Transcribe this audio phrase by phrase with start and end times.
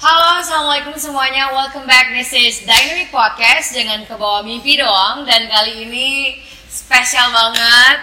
[0.00, 1.52] Halo, assalamualaikum semuanya.
[1.52, 2.08] Welcome back.
[2.16, 3.76] This is Dynamic Podcast.
[3.76, 5.28] Jangan ke bawah mimpi doang.
[5.28, 6.40] Dan kali ini
[6.72, 7.98] spesial banget,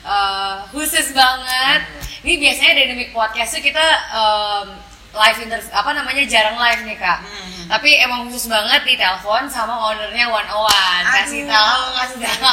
[0.00, 1.92] uh, khusus banget.
[2.24, 3.84] Ini biasanya Dynamic Podcast tuh kita
[4.16, 4.80] um,
[5.12, 7.20] live interview apa namanya jarang live nih kak.
[7.68, 11.04] Tapi emang khusus banget di telepon sama ownernya One on One.
[11.20, 12.48] Kasih tahu, kasih tahu.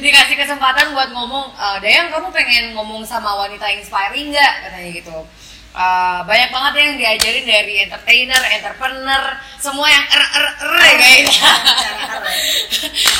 [0.00, 4.52] Dikasih kesempatan buat ngomong, "Eh, Dayang kamu pengen ngomong sama wanita inspiring nggak?
[4.64, 5.18] Katanya gitu.
[5.76, 11.36] Uh, banyak banget yang diajarin dari entertainer, entrepreneur, semua yang er er er ya guys.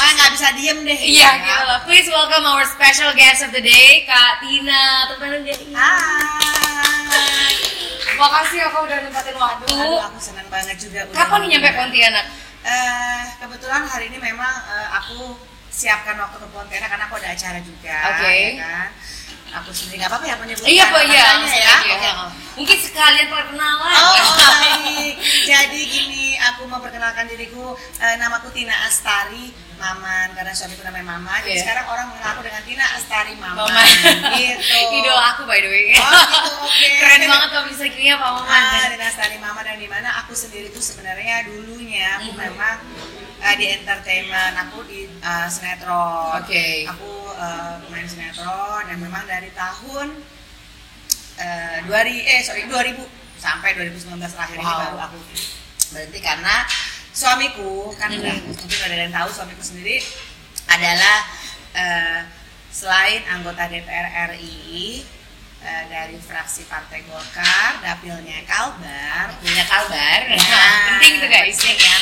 [0.01, 0.97] Ah nggak bisa diem deh.
[0.97, 1.79] Iya gitu loh.
[1.85, 5.05] Please welcome our special guest of the day, Kak Tina.
[5.05, 5.53] Teman dia.
[5.77, 7.53] Hai.
[8.17, 9.65] Makasih ya kau udah nempatin waktu.
[9.77, 11.05] Aduh, aku senang banget juga.
[11.05, 11.71] udah Kapan nih nyampe.
[11.77, 12.25] Pontianak?
[12.65, 15.37] Eh, kebetulan hari ini memang eh, aku
[15.69, 17.97] siapkan waktu ke Pontianak karena aku ada acara juga.
[18.17, 18.33] Oke.
[18.33, 18.89] ya kan?
[19.49, 21.17] Aku sendiri nggak apa-apa ya menyebutkan Iya, Pak, iya.
[21.17, 21.73] ya.
[21.79, 22.11] Oke.
[22.57, 23.95] Mungkin sekalian perkenalan.
[23.95, 25.15] Oh, oh, baik.
[25.43, 27.73] Jadi gini, aku memperkenalkan diriku.
[27.97, 31.37] eh, namaku Tina Astari Maman karena suamiku namanya Mama.
[31.39, 31.63] Jadi Iya.
[31.63, 33.61] sekarang orang mengenal aku dengan Tina Astari Maman.
[33.61, 33.81] Mama.
[34.35, 34.77] Gitu.
[34.97, 35.93] Idola aku by the way.
[35.93, 36.89] Oh, gitu, oke.
[37.01, 38.61] Keren banget kalau bisa kirinya Pak Maman.
[38.67, 42.41] Ah, Dinas Tari Mama dan di mana aku sendiri tuh sebenarnya dulunya aku Mhm.
[42.41, 42.77] memang
[43.39, 46.39] uh, di entertainment, aku di uh, sinetron.
[46.39, 46.85] Oke.
[46.89, 50.09] Aku uh, pemain sinetron dan memang dari tahun
[51.39, 51.93] uh, 2000
[52.27, 52.97] eh sorry 2000
[53.37, 54.81] sampai 2019 terakhir ini Wow.
[54.83, 55.19] baru aku
[55.93, 56.65] berhenti karena
[57.13, 58.19] suamiku kan Mhm.
[58.19, 60.01] udah mungkin ada yang tahu suamiku sendiri
[60.67, 61.17] adalah
[61.73, 62.21] uh,
[62.69, 65.05] selain anggota DPR RI
[65.63, 70.21] uh, dari fraksi Partai Golkar, dapilnya Kalbar, Punya Kalbar.
[70.29, 71.55] Nah, Penting tuh guys.
[71.55, 71.97] penting ya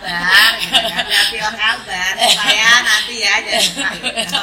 [0.00, 1.04] Kalbar, gitu kan.
[1.04, 4.42] dapil Kalbar supaya nanti ya gitu.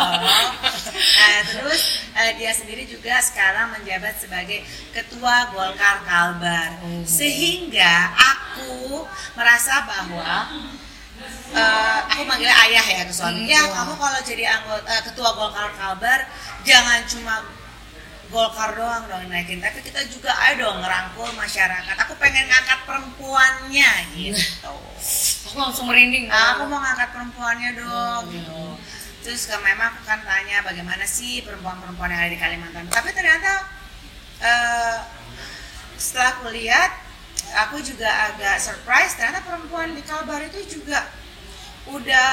[1.15, 1.81] Nah, terus
[2.13, 7.03] eh, dia sendiri juga sekarang menjabat sebagai ketua Golkar Kalbar, Hmm.
[7.03, 10.31] sehingga aku merasa bahwa
[11.51, 13.43] eh, aku manggilnya ayah ya ke suami.
[13.43, 16.19] Hmm, Ya kamu kalau jadi anggota eh, ketua Golkar Kalbar
[16.63, 17.35] jangan cuma
[18.25, 21.95] Golkar doang dong naikin, tapi kita juga ayo dong ngerangkul masyarakat.
[22.03, 24.73] Aku pengen ngangkat perempuannya gitu.
[25.45, 26.25] Aku langsung merinding.
[26.27, 28.33] Nah, aku mau ngangkat perempuannya dong Hmm.
[28.33, 28.63] gitu.
[29.21, 32.85] Terus ke memang aku kan tanya bagaimana sih perempuan-perempuan yang ada di Kalimantan.
[32.89, 33.51] Tapi ternyata
[34.41, 34.97] eh,
[35.95, 36.91] setelah aku lihat,
[37.61, 41.07] aku juga agak surprise ternyata perempuan di Kalbar itu juga
[41.87, 42.29] udah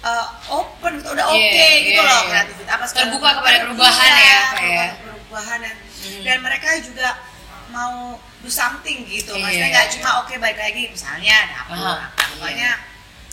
[0.00, 2.30] eh, open, udah oke Iya, gitu iya, loh iya.
[2.30, 2.70] kreativitas.
[2.72, 4.90] Apa Terbuka kepada perubahan Iya, ya, terbuka kayak.
[5.26, 6.22] Perubahan dan, Hmm.
[6.22, 7.08] dan mereka juga
[7.68, 9.34] mau do something gitu.
[9.34, 9.74] Maksudnya Iya.
[9.74, 12.70] nggak cuma oke baik lagi misalnya dapur, Aha, apa, pokoknya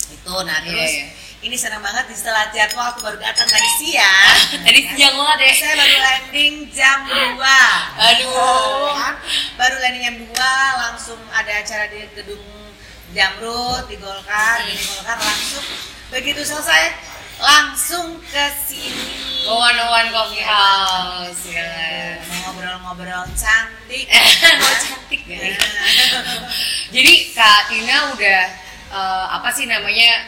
[0.09, 1.05] itu nah Iya, terus iya.
[1.43, 5.53] ini senang banget di setelah jadwal aku baru datang tadi siang Tadi siang banget ya.
[5.55, 7.37] saya baru landing jam 2
[7.99, 8.89] Aduh.
[8.95, 9.15] Kan?
[9.55, 10.33] baru landing jam 2
[10.81, 12.41] langsung ada acara di gedung
[13.11, 15.65] Jamrut di Golkar di Golkar langsung
[16.09, 16.83] begitu selesai
[17.39, 21.41] langsung ke sini one on one coffee house.
[21.49, 21.67] Iya,
[22.17, 22.27] Gila.
[22.29, 24.07] mau ngobrol-ngobrol cantik
[24.63, 25.51] Oh, cantik ya.
[26.93, 28.41] Jadi Kak Tina udah
[28.93, 30.23] eh, apa sih namanya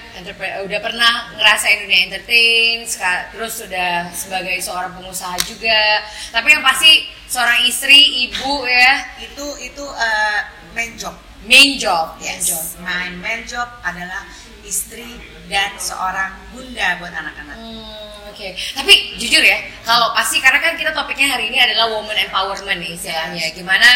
[0.66, 2.84] udah pernah ngerasain dunia entertain,
[3.32, 6.04] terus sudah sebagai seorang pengusaha juga.
[6.34, 10.40] Tapi yang pasti seorang istri, ibu ya, itu itu eh,
[10.76, 11.16] main job
[11.46, 12.66] main job, main Yes, job.
[12.82, 14.26] my main job adalah
[14.66, 15.14] istri
[15.46, 17.58] dan seorang bunda buat anak-anak.
[17.58, 19.56] Hmm, Oke, tapi jujur ya,
[19.88, 23.48] kalau pasti karena kan kita topiknya hari ini adalah woman empowerment nih istilahnya.
[23.56, 23.88] Gimana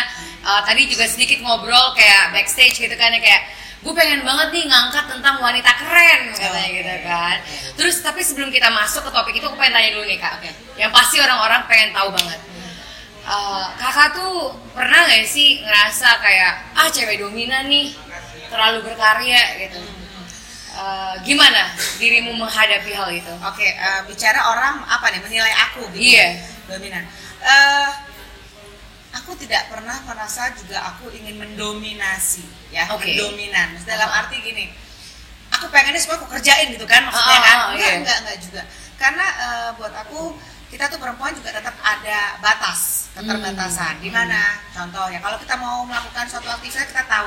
[0.47, 3.41] uh, tadi juga sedikit ngobrol kayak backstage gitu kan ya kayak
[3.79, 6.77] gue pengen banget nih ngangkat tentang wanita keren katanya Oke.
[6.79, 7.35] gitu kan.
[7.79, 10.33] Terus tapi sebelum kita masuk ke topik itu aku pengen tanya dulu nih kak.
[10.79, 12.39] Yang pasti orang-orang pengen tahu banget.
[13.29, 17.93] Uh, kakak tuh pernah gak sih ngerasa kayak ah cewek dominan nih
[18.49, 19.98] terlalu berkarya gitu?
[20.79, 23.33] Eh, gimana dirimu menghadapi hal itu?
[23.43, 26.15] Oke, eh, bicara orang apa nih menilai aku gitu.
[26.15, 26.27] Iya.
[26.71, 27.03] Dominan.
[27.39, 27.89] Eh,
[29.09, 33.11] aku tidak pernah merasa juga aku ingin mendominasi ya, Oke.
[33.11, 33.75] mendominan.
[33.75, 34.19] Maksudnya Dalam Ah.
[34.23, 34.65] arti gini,
[35.49, 37.57] aku pengennya semua aku kerjain gitu kan maksudnya Ah, kan?
[37.73, 37.97] Enggak, iya.
[37.99, 38.61] enggak, enggak juga.
[38.95, 40.21] Karena eh, buat aku
[40.69, 43.97] kita tuh perempuan juga tetap ada batas, keterbatasan.
[43.97, 44.03] Hmm.
[44.05, 44.61] Di mana?
[44.69, 47.25] Contoh ya, kalau kita mau melakukan suatu aktivitas kita tahu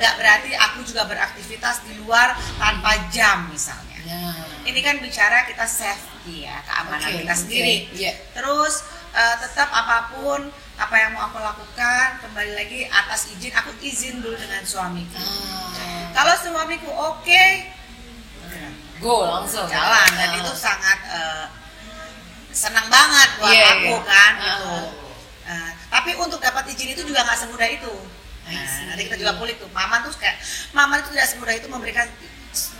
[0.00, 4.00] nggak berarti aku juga beraktivitas di luar tanpa jam misalnya.
[4.00, 4.32] Nah,
[4.64, 7.74] ini kan bicara kita safety ya keamanan Oke, kita sendiri.
[7.92, 8.12] Iya.
[8.32, 8.80] terus
[9.12, 14.18] eh, tetap apa pun apa yang mau aku lakukan kembali lagi atas izin aku izin
[14.18, 15.20] dulu dengan suamiku.
[15.20, 17.44] Ah, kalau suamiku oke
[18.98, 19.68] go langsung.
[19.68, 20.08] jalan.
[20.12, 20.38] Dan Ah.
[20.38, 21.44] itu sangat eh,
[22.50, 24.00] senang banget buat Iya, aku iya.
[24.02, 24.42] kan Ah.
[24.42, 24.74] gitu
[25.42, 27.90] Eh, tapi untuk dapat izin itu juga nggak semudah itu
[28.56, 30.36] Nah, nanti kita juga kulik tuh mama tuh kayak
[30.74, 32.06] mama itu tidak semudah itu memberikan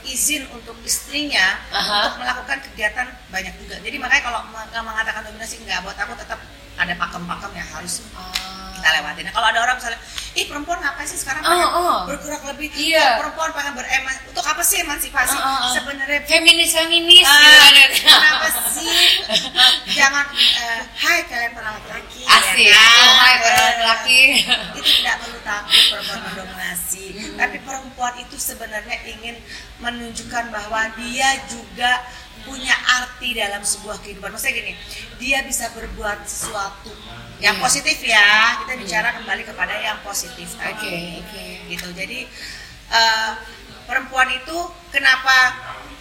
[0.03, 2.11] izin untuk istrinya Aha.
[2.11, 6.43] untuk melakukan kegiatan banyak juga jadi makanya kalau nggak mengatakan dominasi enggak buat aku tetap
[6.75, 8.50] ada pakem-pakem yang harus Ah.
[8.81, 9.23] Kita lewatin.
[9.29, 10.01] Nah, kalau ada orang misalnya,
[10.33, 12.01] ih perempuan ngapain sih sekarang Oh, pengen oh.
[12.09, 12.69] bergerak lebih?
[12.73, 13.05] Iya.
[13.05, 15.37] Kok perempuan pengen bereman untuk apa sih emansipasi?
[15.37, 15.73] Ah, ah, ah.
[15.77, 17.73] Sebenarnya feminis feminis kan.
[17.93, 18.89] kenapa sih?
[19.93, 22.21] Jangan eh, hai kalian para laki-laki.
[22.31, 23.05] asik ya kan?
[23.05, 24.21] oh para laki-laki
[24.79, 27.05] itu tidak perlu takut perempuan mendominasi
[27.37, 29.37] tapi perempuan itu sebenarnya ingin
[29.83, 32.05] menunjukkan bahwa dia juga
[32.43, 34.31] punya arti dalam sebuah kehidupan.
[34.31, 34.73] Maksudnya gini
[35.17, 36.93] dia bisa berbuat sesuatu
[37.39, 37.63] yang Iya.
[37.63, 38.61] positif ya.
[38.65, 40.73] Kita bicara kembali kepada yang positif tadi.
[40.73, 41.45] Oke, oke.
[41.69, 41.89] gitu.
[41.93, 42.19] Jadi
[42.91, 43.31] eh,
[43.87, 44.57] perempuan itu
[44.91, 45.55] kenapa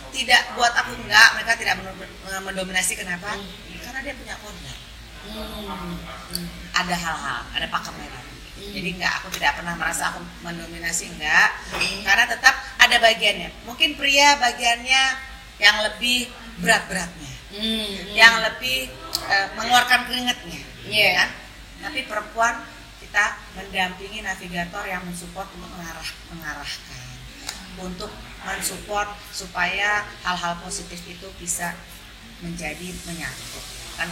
[0.09, 1.27] tidak buat aku enggak?
[1.37, 3.37] Mereka tidak men- mendominasi kenapa?
[3.85, 4.77] Karena dia punya order
[5.19, 5.99] Hmm.
[6.73, 8.23] ada hal-hal, ada pakem merah.
[8.59, 11.49] Jadi enggak, aku tidak pernah merasa aku mendominasi enggak,
[12.01, 13.49] karena tetap ada bagiannya.
[13.63, 15.01] Mungkin pria bagiannya
[15.59, 16.31] yang lebih
[16.63, 17.93] berat-beratnya, Hmm.
[18.15, 18.89] yang lebih
[19.29, 21.05] eh, mengeluarkan keringetnya, Iya.
[21.05, 21.29] ya kan?
[21.85, 22.55] Tapi perempuan
[22.97, 27.03] kita mendampingi navigator yang mensupport untuk mengarah, mengarahkan,
[27.77, 28.09] untuk
[28.41, 31.75] mensupport supaya hal-hal positif itu bisa
[32.41, 33.59] menjadi menyatu.
[33.99, 34.07] Kan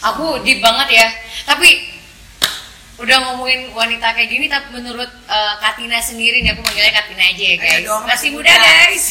[0.00, 1.06] aku deep banget ya
[1.44, 1.99] tapi
[3.00, 7.44] udah ngomongin wanita kayak gini tapi menurut eh, Katina sendiri nih aku manggilnya Katina aja
[7.46, 9.04] ya guys Ayo dong, masih muda guys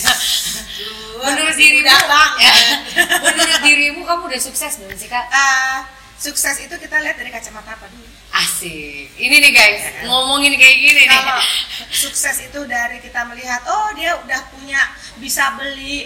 [1.20, 2.38] menurut masih dirimu muda banget.
[2.40, 2.54] ya,
[3.26, 5.84] menurut dirimu kamu udah sukses belum sih kak Ah,
[6.16, 8.06] sukses itu kita lihat dari kacamata apa dulu?
[8.32, 10.04] asik ini nih guys Ya kan?
[10.06, 11.42] ngomongin kayak gini nih Kalau
[12.06, 14.80] sukses itu dari kita melihat, oh dia udah punya
[15.18, 16.06] bisa beli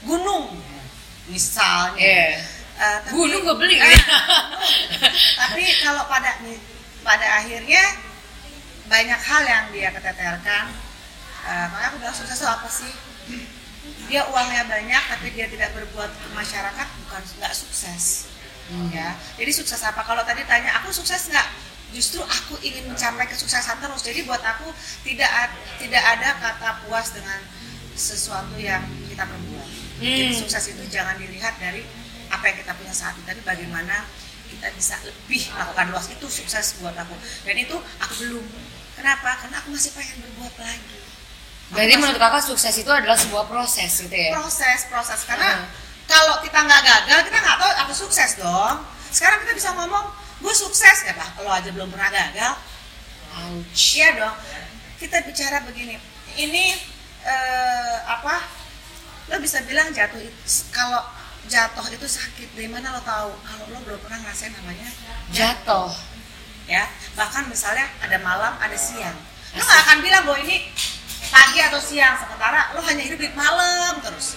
[0.00, 0.56] gunung,
[1.26, 2.00] misalnya.
[2.00, 2.26] Iya.
[2.74, 3.90] Ah, tapi- gunung gue beli kan?
[5.36, 6.38] tapi kalau pada
[7.08, 7.80] pada akhirnya
[8.92, 10.68] banyak hal yang dia keteterkan.
[11.48, 12.92] Ah, makanya aku bilang sukses apa sih?
[14.12, 18.28] Dia uangnya banyak tapi dia tidak berbuat ke masyarakat bukan nggak sukses.
[18.68, 18.92] Hmm.
[18.92, 21.48] ya jadi sukses apa kalau tadi tanya aku sukses nggak
[21.96, 24.68] justru aku ingin mencapai kesuksesan terus jadi buat aku
[25.08, 25.48] tidak
[25.80, 27.40] tidak ada kata puas dengan
[27.96, 29.68] sesuatu yang kita perbuat
[30.04, 30.36] jadi Hmm.
[30.36, 31.80] sukses itu jangan dilihat dari
[32.28, 34.04] apa yang kita punya saat ini tapi bagaimana
[34.48, 37.14] kita bisa lebih melakukan luas itu sukses buat aku.
[37.44, 38.44] Dan itu aku belum.
[38.96, 39.38] Kenapa?
[39.38, 40.98] Karena aku masih pengen berbuat lagi.
[40.98, 44.32] Aku berarti masih- menurut kakak sukses itu adalah sebuah proses gitu ya?
[44.34, 45.20] Proses proses.
[45.22, 45.66] Karena Hmm.
[46.08, 48.76] kalau kita nggak gagal kita nggak tahu aku sukses dong.
[49.08, 50.08] Sekarang kita bisa ngomong
[50.40, 50.96] gue sukses.
[51.04, 51.36] Ya pak.
[51.36, 52.52] Kalau aja belum pernah gagal.
[53.38, 53.94] Ouch.
[53.94, 54.34] iya dong.
[54.98, 55.94] Kita bicara begini.
[56.34, 56.64] Ini
[57.22, 58.40] eh, apa?
[59.28, 60.32] Lo bisa bilang jatuh itu
[60.72, 61.04] kalau
[61.48, 64.88] jatuh itu sakit dari mana lo tahu kalau lo belum pernah ngerasain namanya
[65.32, 65.90] jatuh
[66.68, 66.84] ya
[67.16, 69.16] bahkan misalnya ada malam ada siang
[69.56, 70.68] lo nggak akan bilang bahwa ini
[71.32, 74.36] pagi atau siang sementara lo hanya hidup di malam terus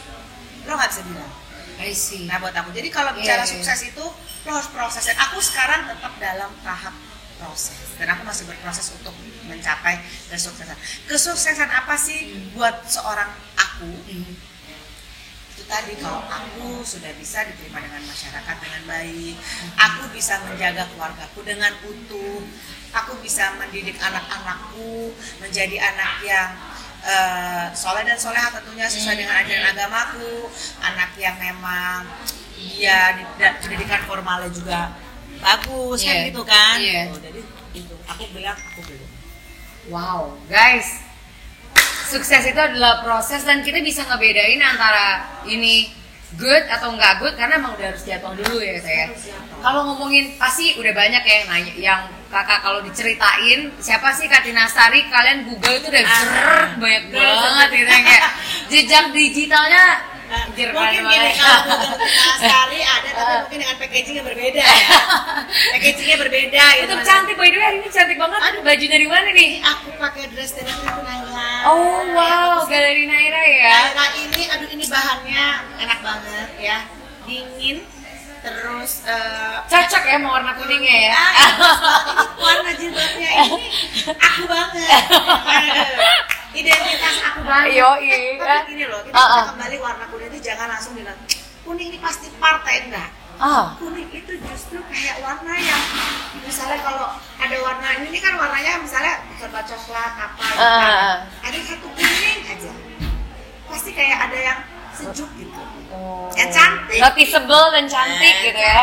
[0.64, 1.32] lo nggak bisa bilang
[1.82, 3.54] I see Nah buat aku, jadi kalau bicara Iya, iya.
[3.58, 4.06] sukses itu
[4.46, 5.02] lo harus proses.
[5.02, 6.94] Dan aku sekarang tetap dalam tahap
[7.42, 7.98] proses.
[7.98, 9.18] Dan aku masih berproses untuk
[9.50, 9.98] mencapai
[10.30, 10.78] kesuksesan.
[11.10, 13.90] Kesuksesan apa sih buat seorang aku?
[13.98, 14.51] Hmm.
[15.72, 19.36] Tadi kalau aku sudah bisa diterima dengan masyarakat dengan baik,
[19.80, 22.44] aku bisa menjaga keluargaku dengan utuh,
[22.92, 26.50] aku bisa mendidik anak-anakku menjadi anak yang
[27.02, 30.52] eh, soleh dan soleha tentunya sesuai dengan ajaran agamaku,
[30.84, 32.04] anak yang memang
[32.54, 34.94] dia di- da- pendidikan formalnya juga
[35.40, 36.28] bagus kan Iya.
[36.30, 36.76] gitu kan?
[36.78, 37.02] Iya.
[37.10, 37.42] Tuh, jadi
[37.74, 39.10] itu aku bilang aku belum.
[39.90, 41.01] Wow, guys,
[42.12, 45.88] sukses itu adalah proses dan kita bisa ngebedain antara ini
[46.36, 49.08] good atau nggak good karena emang udah harus jatuh dulu ya saya.
[49.60, 54.64] Kalau ngomongin pasti udah banyak ya yang nanya, yang kakak kalau diceritain siapa sih Katina
[54.66, 56.68] Sari kalian Google itu udah Ah.
[56.76, 58.24] banyak banget gitu kayak
[58.72, 59.84] jejak digitalnya
[60.32, 61.98] Anjir, mungkin keren gini kalau Google
[62.40, 64.88] sekali ada tapi mungkin dengan packaging yang berbeda ya.
[65.76, 68.40] Packagingnya berbeda gitu Untuk cantik by the way hari ini cantik banget.
[68.40, 68.62] Aduh.
[68.64, 69.52] Baju dari mana nih?
[69.60, 71.52] aku pakai dress dari aku Naila.
[71.68, 73.76] Oh wow, Galeri Naira ya.
[73.92, 75.46] Naila ini aduh ini bahannya
[75.84, 76.78] enak banget ya.
[77.28, 77.78] Dingin
[78.42, 81.14] terus eh, Cocok ya sama warna kuningnya ya.
[81.14, 83.58] ah, ini warna jilbabnya ini
[84.18, 84.90] aku banget
[86.52, 88.10] identitas aku banget Yoi.
[88.10, 89.46] Eh, tapi gini loh kita bisa ah.
[89.54, 91.18] kembali warna kuning itu jangan langsung bilang
[91.62, 95.82] kuning ini pasti partai enggak Ah, kuning itu justru kayak warna yang
[96.42, 100.62] misalnya kalau ada warna ini kan warnanya misalnya serba coklat apa gitu.
[100.62, 101.14] Ah.
[101.42, 102.72] ada satu kuning aja
[103.66, 104.60] pasti kayak ada yang
[104.94, 105.61] sejuk gitu
[105.92, 106.32] Oh.
[106.32, 108.82] yang cantik noticeable dan cantik gitu ya.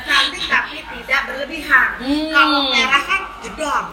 [0.00, 2.28] cantik tapi tidak berlebihan Hmm.
[2.32, 3.84] kalau merah kan jedor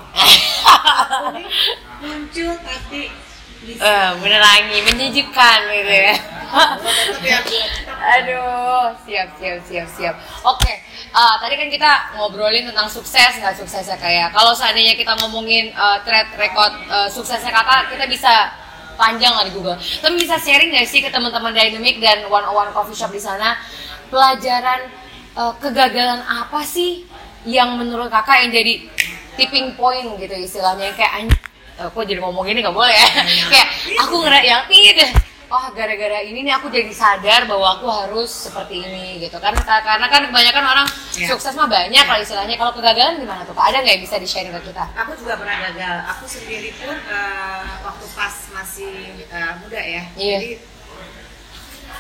[2.01, 3.01] muncul tapi
[3.63, 6.15] bisa Eh, menerangi, menyejukkan gitu ya.
[8.13, 10.15] Aduh, siap, siap, siap, siap.
[10.43, 10.74] Oke,
[11.10, 14.36] eh, tadi kan kita ngobrolin tentang sukses nggak suksesnya kayak.
[14.36, 18.51] Kalau seandainya kita ngomongin eh, track record eh, suksesnya kakak, kita bisa
[18.95, 19.77] panjang lah di Google.
[19.77, 23.21] Tapi bisa sharing nggak sih ke teman-teman Dynamic dan One on One Coffee Shop di
[23.21, 23.57] sana?
[24.07, 24.89] Pelajaran
[25.33, 27.05] eh, kegagalan apa sih
[27.43, 28.73] yang menurut kakak yang jadi
[29.35, 30.93] tipping point gitu istilahnya?
[30.93, 31.41] Yang kayak "Anj-
[31.81, 33.07] eh, jadi ngomong gini nggak boleh ya.
[33.51, 33.67] Kayak
[34.05, 35.05] aku ngera yang ini
[35.53, 39.38] oh gara-gara ini nih aku jadi sadar bahwa aku harus seperti ini gitu.
[39.38, 41.29] Kan karena kan kebanyakan orang Iya.
[41.29, 42.57] sukses mah banyak kalau istilahnya.
[42.57, 44.81] Kalau kegagalan gimana tuh ada nggak yang bisa di sharing ke kita?
[45.05, 45.95] Aku juga pernah gagal.
[46.17, 48.93] Aku sendiri pun eh, waktu pas masih
[49.29, 50.03] eh, muda ya.
[50.17, 50.38] Iya.
[50.41, 50.51] jadi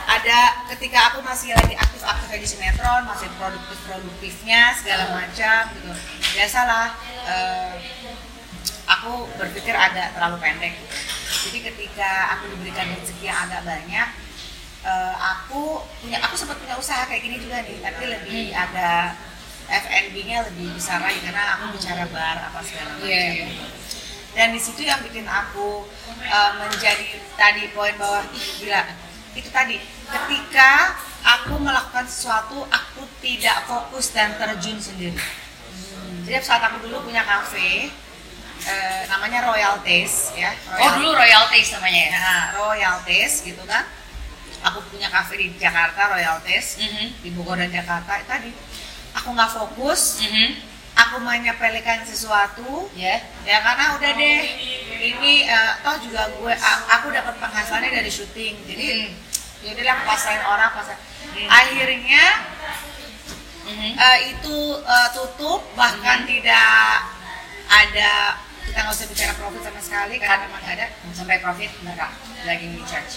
[0.03, 0.39] ada
[0.75, 5.93] ketika aku masih lagi aktif-aktifnya di sinetron masih produktif-produktifnya segala macam gitu.
[6.33, 6.85] Biasalah
[7.29, 7.71] eh,
[8.87, 10.73] aku berpikir agak terlalu pendek.
[11.43, 14.07] Jadi ketika aku diberikan rezeki yang agak banyak
[14.83, 19.15] eh, aku punya aku sempat punya usaha kayak gini juga nih tapi lebih ada
[19.63, 23.07] F&B-nya lebih besar lagi karena aku bicara bar apa segala macam.
[23.07, 23.47] Iya, iya.
[24.35, 25.87] dan di situ yang bikin aku
[26.27, 28.81] uh, menjadi tadi poin bahwa ih gila
[29.33, 29.79] itu tadi
[30.11, 35.17] ketika aku melakukan sesuatu aku tidak fokus dan terjun sendiri.
[36.27, 37.87] Jadi saat aku dulu punya kafe
[38.63, 40.51] eh, namanya Royal Taste ya.
[40.79, 42.09] Oh dulu Royal Taste namanya ya?
[42.13, 43.83] Nah, Royal Taste gitu kan.
[44.63, 47.19] Aku punya kafe di Jakarta Royal Taste Mhm.
[47.19, 48.15] di Bogor dan Jakarta.
[48.15, 48.51] Itu tadi
[49.13, 50.21] aku nggak fokus.
[50.21, 50.71] Mhm.
[50.93, 53.17] aku menyepelekan sesuatu ya.
[53.41, 54.41] ya karena udah deh
[55.01, 56.53] ini eh, toh juga gue
[56.87, 58.53] aku dapat penghasilannya dari syuting.
[58.61, 59.09] Jadi Hmm.
[59.65, 60.93] yaudah lah pasain orang pasain
[61.33, 61.49] Hmm.
[61.49, 62.23] akhirnya
[63.65, 63.91] Mhm.
[63.97, 65.65] eh, itu eh, tutup.
[65.73, 66.77] Bahkan tidak
[67.65, 72.11] ada kita nggak usah bicara profit sama sekali karena memang nggak ada sampai profit enggak
[72.43, 73.15] lagi di charge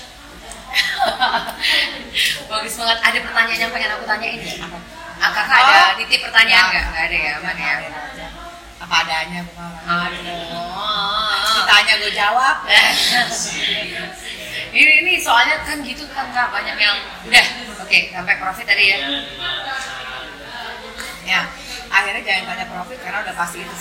[2.51, 2.99] bagus banget.
[3.01, 4.79] Ada pertanyaan yang pengen aku tanyain ya apa?
[5.17, 5.97] Ah, kakak ada Oh.
[5.97, 6.85] titip pertanyaan Nggak.
[6.85, 7.05] nggak?
[7.07, 7.75] Ada ya aman ya?
[8.77, 9.73] Apa adanya mah.
[10.05, 11.55] aduh.
[11.57, 12.57] Ditanya gue jawab.
[14.77, 16.53] Ini ini soalnya kan gitu kan kak.
[16.53, 17.47] Banyak yang udah.
[17.81, 18.99] Oke sampai profit tadi ya.
[21.25, 21.41] Ya
[21.89, 23.77] akhirnya jangan tanya profit karena udah pasti itu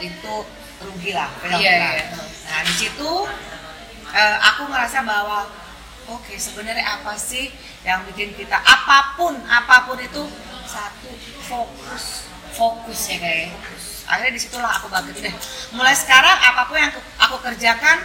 [0.00, 0.34] itu
[0.80, 2.04] rugi lah penalti Iya, iya.
[2.48, 3.10] nah di situ
[4.10, 5.46] eh, aku ngerasa bahwa
[6.08, 10.22] oke sebenarnya apa sih yang bikin kita apa pun apa pun itu
[10.64, 11.10] satu
[11.42, 12.04] fokus.
[12.50, 13.54] Fokus ya kayak
[14.04, 15.22] akhirnya di situlah aku bangkit.
[15.22, 15.34] Deh
[15.70, 17.98] mulai sekarang apa pun yang aku, aku kerjakan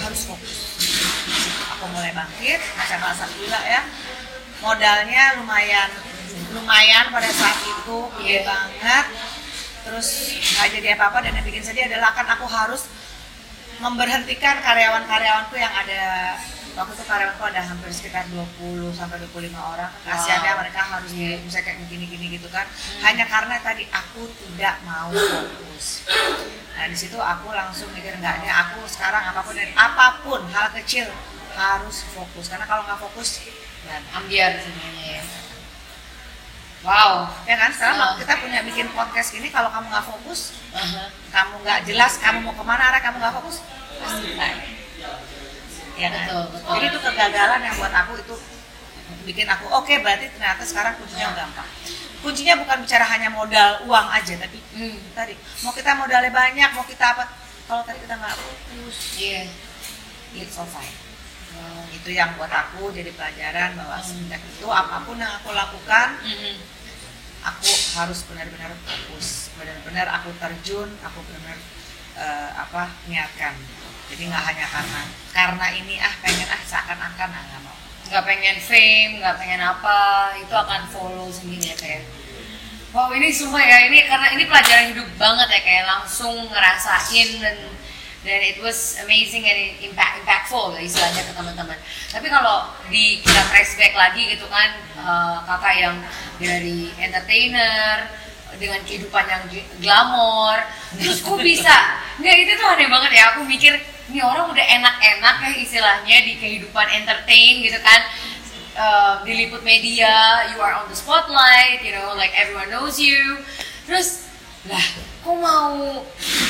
[0.00, 0.54] harus fokus.
[1.76, 3.80] Aku mulai bangkit macam alhamdulillah ya
[4.56, 5.90] modalnya lumayan
[6.56, 8.48] lumayan pada saat itu gede Iya.
[8.48, 9.04] banget
[9.86, 12.90] terus nggak jadi apa-apa dan yang bikin sedih adalah kan aku harus
[13.78, 16.34] memberhentikan karyawan-karyawanku yang ada
[16.74, 19.88] waktu itu karyawanku ada hampir sekitar 20 sampai 25 orang.
[20.02, 20.60] Kasihannya Wow.
[20.60, 21.40] mereka harus Iya.
[21.40, 22.64] bisa kayak gini-gini gitu kan.
[23.00, 26.04] Hanya karena tadi aku tidak mau fokus.
[26.74, 30.40] Nah di situ aku langsung mikir enggak deh aku sekarang apa pun dan apa pun
[30.50, 31.08] hal kecil
[31.54, 32.48] harus fokus.
[32.48, 33.44] Karena kalau nggak fokus
[33.84, 35.24] dan ambiar semuanya ya
[36.86, 37.12] wow
[37.42, 38.14] ya kan sekarang Ah.
[38.14, 41.10] kita punya bikin podcast ini kalau kamu nggak fokus Aha.
[41.30, 43.56] kamu nggak jelas kamu mau ke mana arah kamu nggak fokus
[43.96, 44.58] pasti naik
[45.96, 46.70] ya kan Betul, betul.
[46.72, 48.34] jadi itu kegagalan yang buat aku itu
[49.24, 51.68] bikin aku oke berarti ternyata sekarang kuncinya gampang
[52.18, 54.98] kuncinya bukan bicara hanya modal uang aja tapi Hmm.
[55.10, 57.24] tadi mau kita modalnya banyak mau kita apa
[57.64, 59.48] kalau tadi kita nggak fokus iya
[60.32, 61.08] itu selesai
[61.48, 61.88] Oh.
[61.88, 66.52] itu yang buat aku jadi pelajaran bahwa semenjak itu apa pun yang aku lakukan Mm-mm.
[67.46, 67.70] Aku
[68.02, 71.60] harus benar-benar fokus benar-benar aku terjun aku benar-benar
[72.18, 73.54] eh, apa niatkan
[74.10, 75.00] jadi nggak hanya karena
[75.30, 77.76] karena ini ah pengen ah seakan-akan ah nggak mau
[78.06, 82.06] nggak pengen fame, nggak pengen apa, itu akan follow sendiri ya kayak.
[82.94, 87.56] Wow ini sumpah ya ini karena ini pelajaran hidup banget ya kayak langsung ngerasain dan
[88.24, 91.78] dan it was amazing and impact impactful ya istilahnya ke teman-teman.
[92.10, 95.96] Tapi kalau di kita trace back lagi gitu kan eh, kakak yang
[96.40, 98.08] dari entertainer
[98.56, 99.42] dengan kehidupan yang
[99.82, 100.56] glamor
[100.96, 101.76] terus kok bisa
[102.22, 103.74] nggak itu tuh aneh banget ya aku mikir
[104.06, 108.02] ini orang udah enak-enak ya istilahnya di kehidupan entertain gitu kan
[108.76, 113.40] Uh, diliput media you are on the spotlight you know like everyone knows you
[113.88, 114.25] terus
[114.66, 114.84] lah
[115.22, 115.78] kok mau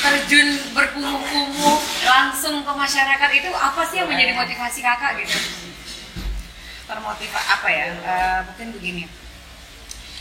[0.04, 3.28] terjun berkumuh-kumuh langsung ke masyarakat.
[3.36, 5.36] Itu apa sih yang menjadi motivasi kakak gitu?
[6.86, 7.84] Termotiva apa ya?
[7.92, 9.02] Eh, mungkin begini.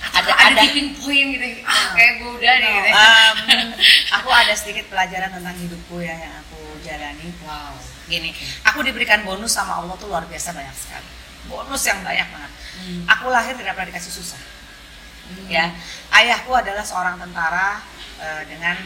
[0.06, 1.46] Ada ada tipping point gitu.
[1.66, 2.72] Ah kayak gue udah deh.
[2.72, 3.38] gitu Em,
[4.22, 7.28] aku ada sedikit pelajaran tentang hidupku ya yang aku jalani.
[7.48, 7.74] Wow
[8.06, 8.30] gini.
[8.70, 11.10] Aku diberikan bonus sama Allah tuh luar biasa banyak sekali.
[11.50, 12.52] Bonus yang banyak banget.
[12.76, 13.08] Hmm.
[13.08, 14.42] aku lahir tidak pernah dikasih susah
[15.26, 15.48] Hmm.
[15.48, 15.66] ya
[16.14, 17.82] ayahku adalah seorang tentara
[18.18, 18.78] eh, dengan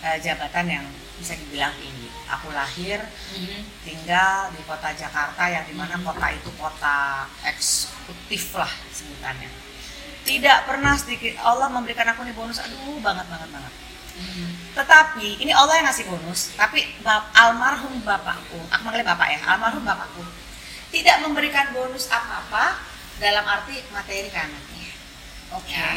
[0.00, 2.98] eh, jabatan yang bisa dibilang tinggi aku lahir
[3.30, 3.60] Mhm.
[3.82, 9.50] tinggal di kota Jakarta yang di mana kota itu kota eksekutif lah sebutannya
[10.22, 13.72] tidak pernah sedikit Allah memberikan aku nih bonus aduh banget banget banget
[14.14, 14.46] Mhm.
[14.72, 19.82] tetapi ini Allah yang ngasih bonus tapi bap- almarhum bapakku aku manggilnya bapak ya almarhum
[19.82, 20.22] bapakku
[20.88, 22.78] tidak memberikan bonus apa-apa
[23.16, 24.73] dalam arti materi ke anaknya
[25.54, 25.90] oke Ya.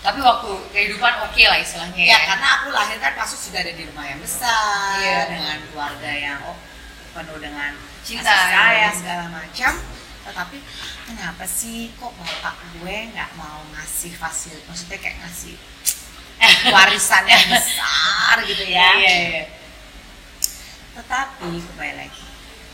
[0.00, 3.72] tapi waktu kehidupan oke lah istilahnya ya ya karena aku lahir kan pasti sudah ada
[3.72, 5.20] di rumah yang besar Iya.
[5.28, 6.56] dengan keluarga yang oh,
[7.10, 8.32] penuh dengan Cinta,
[8.72, 8.88] ya.
[8.96, 9.72] segala macam
[10.20, 10.56] tetapi
[11.04, 15.56] kenapa sih kok bapak gue nggak mau ngasih fasilitas maksudnya kayak ngasih
[16.74, 19.44] warisan yang besar gitu ya iya iya
[20.96, 22.24] tetapi kembali lagi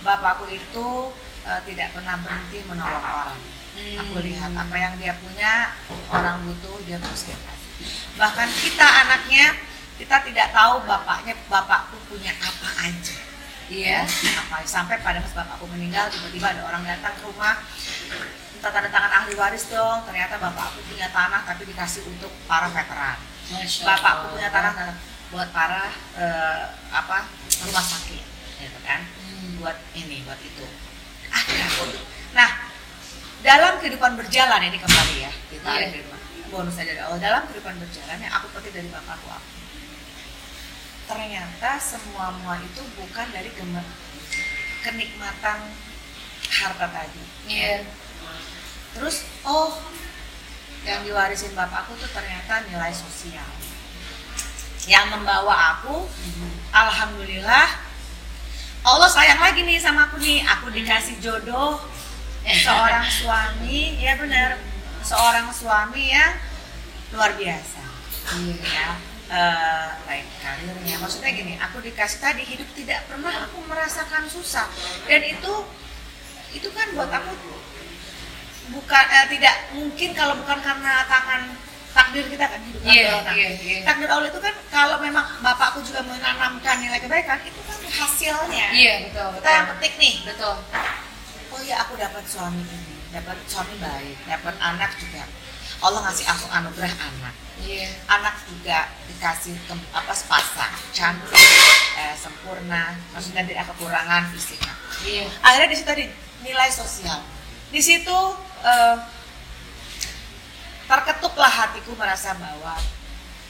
[0.03, 0.87] bapakku itu
[1.43, 3.39] eh, tidak pernah berhenti menolong orang
[3.77, 4.01] Hmm.
[4.01, 5.77] aku lihat apa yang dia punya
[6.09, 7.67] orang butuh dia terus dia kasih
[8.17, 9.53] bahkan kita anaknya
[9.97, 13.17] kita tidak tahu bapaknya bapakku punya apa aja.
[13.67, 14.07] Iya
[14.39, 17.57] apa sampai pada pas bapakku meninggal tiba-tiba ada orang datang ke rumah.
[18.57, 20.05] Minta tanda tangan ahli waris dong.
[20.05, 23.17] Ternyata bapakku punya tanah tapi dikasih untuk para veteran.
[23.89, 24.73] Bapakku punya tanah
[25.33, 27.27] buat para eh, apa
[27.65, 28.25] rumah sakit
[28.61, 29.01] gitu kan.
[29.01, 29.65] Hmm.
[29.65, 30.65] buat ini buat itu.
[31.33, 31.67] Ada.
[32.37, 32.66] Nah
[33.47, 36.19] dalam kehidupan berjalan ini kembali ya kita ada kehidupan
[36.51, 36.91] bonus aja.
[36.91, 39.49] Dari Allah dalam kehidupan berjalan yang aku petik dari bapakku apa
[41.07, 43.95] ternyata semua mua itu bukan dari gemer-
[44.83, 45.59] kenikmatan
[46.51, 47.23] harta tadi.
[47.47, 47.87] Iya.
[48.99, 49.79] Terus oh
[50.83, 53.47] yang diwarisin bapakku tuh ternyata nilai sosial.
[54.91, 56.11] Yang membawa aku
[56.75, 57.67] alhamdulillah
[58.87, 60.43] Allah sayang lagi nih sama aku nih.
[60.59, 61.79] Aku dikasih jodoh
[62.55, 64.51] seorang suami ya benar.
[65.03, 66.35] Seorang suami yang
[67.15, 67.83] luar biasa.
[68.43, 68.57] Iya.
[68.63, 68.89] Ya
[69.27, 70.97] eh, baik karirnya.
[71.03, 74.67] Maksudnya gini aku dikasih tadi hidup tidak pernah aku merasakan susah.
[75.07, 75.53] Dan itu
[76.55, 77.33] itu kan buat aku
[78.75, 81.43] bukan eh, tidak mungkin kalau bukan karena tangan
[81.97, 83.33] takdir kita kan hidup Iya, Allah.
[83.33, 83.79] Iya, iya.
[83.87, 88.67] takdir Allah itu kan kalau memang bapakku juga menanamkan nilai kebaikan itu kan hasilnya.
[88.75, 90.15] Iya betul kita yang betul petik nih.
[90.29, 90.55] Betul
[91.57, 95.25] oh ya aku dapat suami ini dapat suami baik dapat anak juga.
[95.77, 97.35] Allah ngasih aku anugerah anak.
[97.61, 97.89] Iya.
[98.09, 101.37] Anak juga dikasih ke- apa sepasang cantik
[101.97, 104.73] eh, sempurna maksudnya tidak kekurangan fisiknya.
[105.03, 105.25] Iya.
[105.41, 106.05] Akhirnya di situ ada
[106.41, 107.21] nilai sosial.
[107.69, 108.19] Di situ
[108.63, 108.97] eh,
[110.87, 112.79] terketuklah hatiku merasa bahwa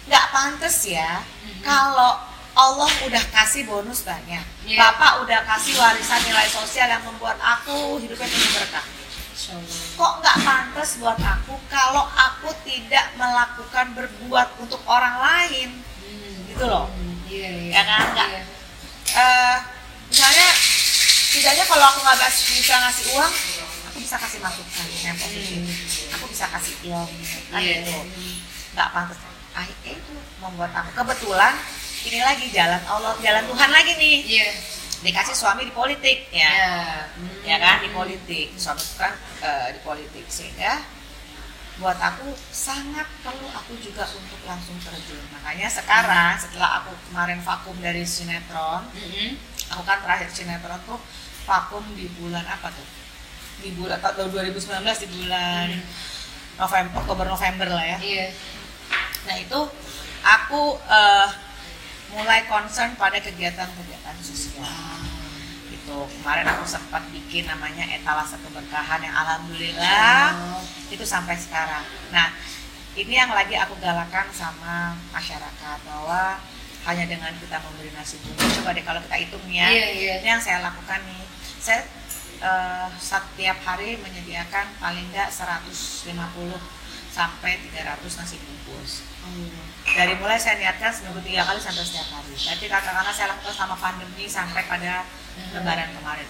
[0.07, 1.63] nggak pantas ya Mhm.
[1.63, 2.23] kalau
[2.57, 4.41] Allah udah kasih bonus banyak.
[4.65, 4.81] Iya.
[4.81, 8.87] Bapak udah kasih warisan nilai sosial yang membuat aku hidupnya penuh berkah.
[10.01, 15.69] Kok nggak pantas buat aku kalau aku tidak melakukan berbuat untuk orang lain?
[16.01, 16.49] Hmm.
[16.49, 16.89] gitu loh.
[16.89, 17.71] Hmm, iya iya.
[17.77, 18.29] Ya kan, nggak?
[18.33, 18.43] Iya.
[19.17, 19.57] Eh,
[20.09, 20.49] misalnya
[21.37, 22.19] tidaknya kalau aku nggak
[22.57, 23.33] bisa ngasih uang
[23.93, 25.61] aku bisa kasih masukan yang positif.
[26.17, 27.21] Aku bisa kasih ilmu
[27.53, 27.85] kan Iya.
[27.85, 28.01] gitu.
[28.73, 29.19] Nggak pantas.
[29.53, 30.89] Ah itu membuat aku.
[30.97, 31.53] Kebetulan
[32.07, 34.17] ini lagi jalan Allah jalan Tuhan lagi nih.
[34.25, 34.49] Iya.
[35.03, 36.47] Dikasih suami di politik ya.
[36.47, 36.73] Ya
[37.17, 37.37] Hmm.
[37.45, 38.55] ya kan di politik.
[38.57, 40.25] Suami kan eh, di politik.
[40.31, 40.83] Sehingga
[41.77, 45.21] buat aku sangat perlu aku juga untuk langsung terjun.
[45.35, 49.37] Makanya sekarang setelah aku kemarin vakum dari sinetron Mm-mm.
[49.77, 50.97] aku kan terakhir sinetron tuh
[51.45, 52.89] vakum di bulan apa tuh?
[53.61, 54.57] Di bulan tahun 2019
[55.05, 55.69] di bulan
[56.57, 57.99] November Oktober November lah ya.
[58.01, 58.27] Iya.
[59.27, 59.61] nah itu
[60.23, 61.29] aku eh,
[62.09, 64.63] mulai concern pada kegiatan-kegiatan sosial
[65.67, 70.63] gitu kemarin aku sempat bikin namanya etalase keberkahan yang alhamdulillah Oh.
[70.89, 71.83] itu sampai sekarang.
[72.09, 72.31] Nah,
[72.95, 76.39] ini yang lagi aku galakan sama masyarakat bahwa
[76.87, 80.13] hanya dengan kita memberi nasi bungkus, coba deh kalau kita hitung ya, Iya, iya.
[80.23, 81.25] ini yang saya lakukan nih.
[81.59, 81.83] Saya
[82.39, 86.07] eh, setiap hari menyediakan paling nggak 150
[87.11, 89.03] sampai 300 nasi bungkus.
[89.97, 92.37] Dari mulai saya niatkan seminggu tiga kali sampai setiap hari.
[92.37, 95.09] Berarti katakanlah saya lakukan sama pandemi sampai pada
[95.57, 96.29] lebaran kemarin.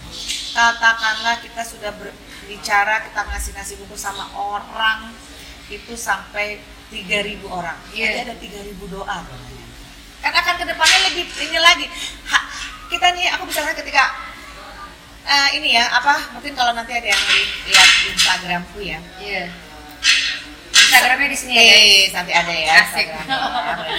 [0.55, 5.11] Katakanlah kita sudah berbicara kita ngasih nasi bungkus sama orang
[5.67, 6.63] itu sampai
[6.95, 7.75] 3.000 orang.
[7.91, 8.23] Iya.
[8.23, 9.19] Jadi ada 3.000 doa.
[10.23, 11.87] Kan akan ke depannya lebih ini lagi.
[12.31, 12.47] Ha-
[12.87, 14.15] kita nih aku lihat ketika
[15.27, 19.51] eh, ini ya apa mungkin kalau nanti ada yang li- lihat Instagramku ya Iya.
[20.97, 21.61] Instagramnya di sini ya.
[21.61, 21.77] guys.
[21.77, 23.07] Eh, nanti ada ya Asik.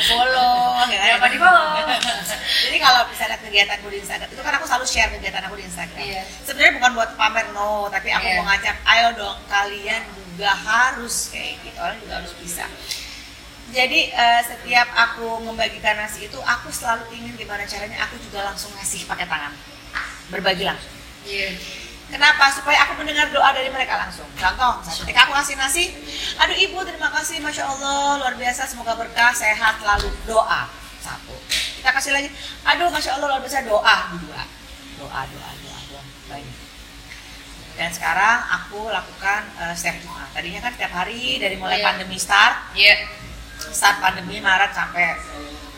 [0.10, 0.58] Follow
[0.90, 0.98] ya?
[0.98, 1.66] Jangan lupa di follow.
[2.58, 5.66] Jadi kalau bisa lihat kegiatanku di Instagram itu kan aku selalu share kegiatan aku di
[5.66, 6.02] Instagram.
[6.02, 6.22] Iya.
[6.42, 8.36] Sebenarnya bukan buat pamer no, tapi aku Iya.
[8.42, 12.66] mau ngajak ayo dong kalian juga harus kayak gitu, orang juga harus bisa.
[13.68, 18.72] Jadi eh, setiap aku membagikan nasi itu aku selalu ingin gimana caranya aku juga langsung
[18.74, 19.54] ngasih pakai tangan.
[20.28, 20.92] Berbagi langsung.
[21.24, 21.52] Iya.
[22.08, 22.48] Kenapa?
[22.56, 24.28] Supaya aku mendengar doa dari mereka langsung.
[24.39, 25.91] Contoh, ketika aku kasih nasi,
[26.39, 30.72] aduh ibu terima kasih, masya Allah luar biasa, semoga berkah, sehat lalu doa
[31.04, 31.36] satu.
[31.52, 32.32] Kita kasih lagi,
[32.63, 34.41] aduh masya Allah luar biasa doa dua,
[35.04, 36.58] doa doa doa doa banyak.
[37.78, 40.32] Dan sekarang aku lakukan uh, setiap Jumat.
[40.32, 41.86] Tadinya kan setiap hari dari mulai Iya.
[41.91, 43.04] pandemi start, Iya.
[43.70, 45.12] start pandemi Maret sampai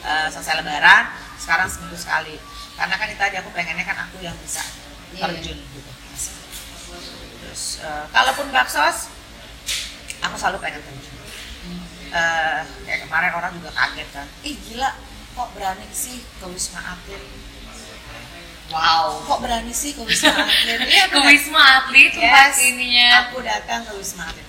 [0.06, 1.10] uh, selesai Lebaran,
[1.42, 2.38] sekarang seminggu sekali.
[2.78, 4.64] Karena kan itu aja aku pengennya kan aku yang bisa.
[5.18, 5.92] Terjun gitu.
[7.40, 9.10] Terus uh, kalaupun baksos,
[10.22, 11.16] aku selalu pengen terjun.
[12.10, 14.90] Uh, kayak kemarin orang juga kaget kan, ih gila
[15.38, 17.22] kok berani sih ke Wisma Atlet?
[18.74, 20.90] Wow, kok berani sih ke Wisma Atlet?
[20.90, 21.22] Iya Ke.
[21.30, 23.30] Wisma Atlet tempat ininya.
[23.30, 24.48] Aku datang ke Wisma Atlet.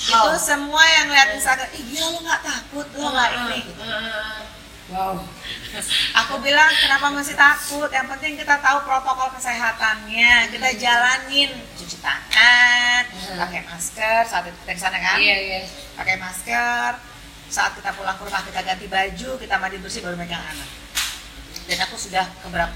[0.00, 3.58] Itu semua yang lihat Instagram, ih gila lo nggak takut, lo nggak ini.
[3.64, 3.84] gitu.
[4.90, 5.22] Wow.
[6.18, 7.86] Aku bilang kenapa masih takut?
[7.88, 13.38] Yang penting kita tahu protokol kesehatannya, kita jalanin cuci tangan, Hmm.
[13.38, 15.60] pakai masker saat kita ke sana kan, Iya, iya.
[15.94, 16.98] pakai masker.
[17.46, 20.70] Saat kita pulang ke rumah kita ganti baju, kita mandi bersih baru megang anak.
[21.66, 22.74] Dan aku sudah ke berapa,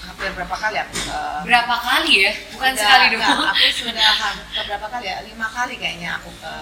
[0.00, 2.32] hampir berapa kali aku ke Berapa kali ya?
[2.52, 3.22] Bukan Udah, sekali dong.
[3.24, 5.16] aku sudah ham- ke berapa kali ya?
[5.22, 6.54] Lima kali kayaknya aku ke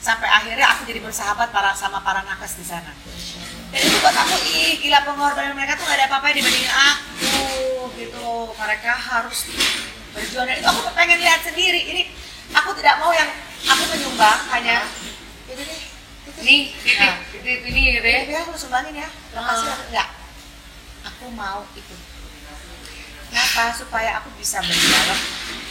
[0.00, 2.94] sampai akhirnya aku jadi bersahabat para sama para nakes di sana.
[3.70, 7.38] Itu buat aku ih gila pengorbanan mereka tuh gak ada apa-apa dibandingin aku
[7.94, 8.30] gitu.
[8.52, 9.38] Mereka harus
[10.10, 11.80] berjuang dan itu aku pengen lihat sendiri.
[11.86, 12.02] Ini
[12.50, 13.30] aku tidak mau yang
[13.62, 14.82] aku menyumbang hanya
[15.46, 15.80] itu deh.
[16.26, 17.16] Itu Nih, titip, Nah.
[17.30, 18.20] titip ini gitu ya.
[18.26, 19.08] ya aku sumbangin ya.
[19.32, 19.74] Makasih Ah.
[19.74, 20.08] aku enggak.
[21.00, 21.94] Aku mau itu.
[23.30, 23.70] Kenapa?
[23.70, 25.20] Supaya aku bisa berdialog.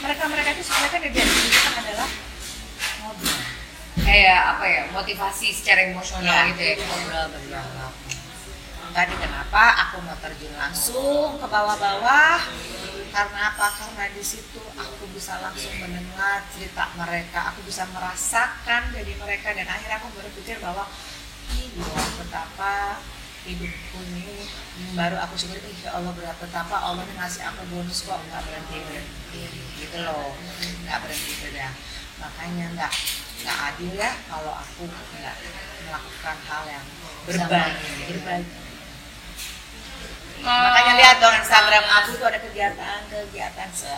[0.00, 2.08] Mereka-mereka itu sebenarnya kan yang dibutuhkan adalah
[3.04, 3.40] ngobrol.
[3.98, 4.82] Kayak apa ya?
[4.94, 6.74] Motivasi secara emosional gitu ya.
[6.78, 7.94] ngobrol berdialog.
[8.90, 12.38] Tadi kenapa aku mau terjun langsung ke bawah-bawah?
[13.10, 13.66] Karena apa?
[13.74, 19.66] Karena di situ aku bisa langsung mendengar cerita mereka, aku bisa merasakan dari mereka dan
[19.66, 20.86] akhirnya aku berpikir bahwa
[21.50, 22.98] Tuhan, betapa
[23.46, 24.44] hidupku ini
[24.92, 28.76] baru aku syukuri ih ya Allah berapa betapa Allah ngasih aku bonus kok nggak berhenti
[28.84, 29.42] berhenti
[29.80, 30.36] gitu loh
[30.84, 31.68] nggak berhenti beda
[32.20, 32.92] makanya nggak
[33.40, 35.36] nggak adil ya kalau aku nggak
[35.88, 36.84] melakukan hal yang
[37.24, 38.52] berbagi berbagi
[40.40, 43.92] makanya lihat dong Instagram aku tuh ada kegiatan kegiatan se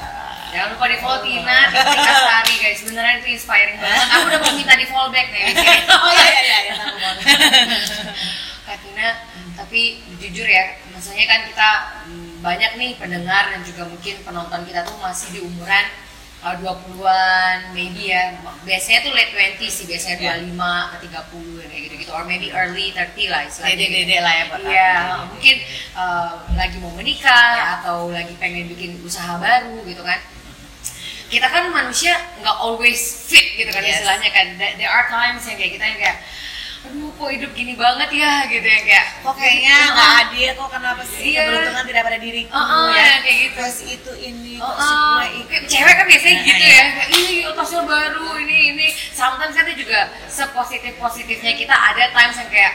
[0.53, 2.85] Jangan lupa di follow Tina, Tina Sari guys.
[2.85, 4.05] Beneran itu inspiring banget.
[4.13, 5.49] Aku udah mau minta di follow back nih
[5.97, 6.93] oh iya iya iya mau.
[8.69, 9.09] Kak Tina,
[9.57, 11.71] tapi jujur ya, maksudnya kan kita
[12.45, 15.89] banyak nih pendengar dan juga mungkin penonton kita tuh masih di umuran
[16.43, 18.35] uh, 20-an, maybe ya.
[18.63, 20.33] Biasanya tuh late 20 sih, biasanya Iya.
[20.43, 23.75] 25 ke 30 kayak gitu-gitu or maybe early 30 lah istilahnya.
[23.75, 23.97] Dede gitu.
[24.03, 25.25] dede lah ya buat Iya, aku.
[25.35, 25.57] mungkin
[25.95, 27.65] uh, lagi mau menikah Ya.
[27.81, 30.19] atau lagi pengen bikin usaha baru gitu kan.
[31.27, 32.13] Kita kan manusia
[32.45, 34.05] nggak always fit gitu kan Yes.
[34.05, 34.47] istilahnya kan.
[34.77, 36.19] There are times yang kayak kita yang kayak
[36.83, 41.03] aduh kok hidup gini banget ya gitu yang kayak kok kayaknya nggak adil kok kenapa
[41.07, 41.41] sih Iya.
[41.41, 43.55] keberuntungan tidak pada diriku Uh-uh, ya kayak gitu.
[43.55, 46.75] Terus itu ini gue itu Kayak cewek kan biasanya Nah, gitu iya.
[46.75, 52.37] ya kayak ih tasnya baru ini ini sometimes kan juga sepositif positifnya kita ada times
[52.37, 52.73] yang kayak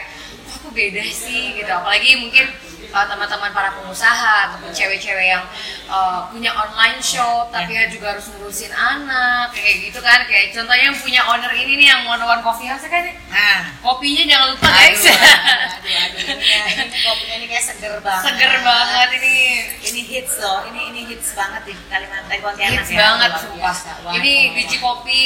[0.48, 2.44] aku beda sih gitu apalagi mungkin
[2.92, 5.44] uh, teman-teman para pengusaha ataupun cewek-cewek yang
[5.88, 10.24] uh, punya online shop tapi ya juga harus ngurusin anak kayak gitu kan.
[10.28, 14.24] Kayak contohnya yang punya owner ini nih yang one one coffee house kan Nah, kopinya
[14.24, 15.02] jangan lupa aduh, guys.
[15.04, 18.24] Aduh, aduh, aduh, ini, ya, ini kopinya ini kayak seger banget.
[18.24, 19.36] seger banget ini.
[19.78, 22.98] Ini hits loh, ini ini hits banget di Kalimantan Pontianak hits ya.
[22.98, 23.76] banget sumpah.
[24.16, 25.20] ini biji kopi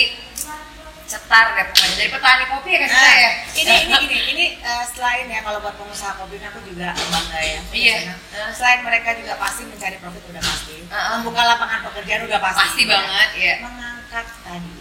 [1.12, 3.12] cetar deh pokoknya dari petani kopi ya kan Nah,
[3.52, 6.60] kita ya ini ini gini, ini eh, selain ya kalau buat pengusaha kopi ini aku
[6.64, 7.60] juga bangga ya.
[7.70, 7.96] Iya.
[8.16, 10.76] Eh, selain mereka juga pasti mencari profit udah pasti.
[10.82, 11.10] Uh-uh.
[11.18, 12.60] Membuka lapangan pekerjaan udah pasti.
[12.64, 14.72] pasti banget ya Mengangkat tadi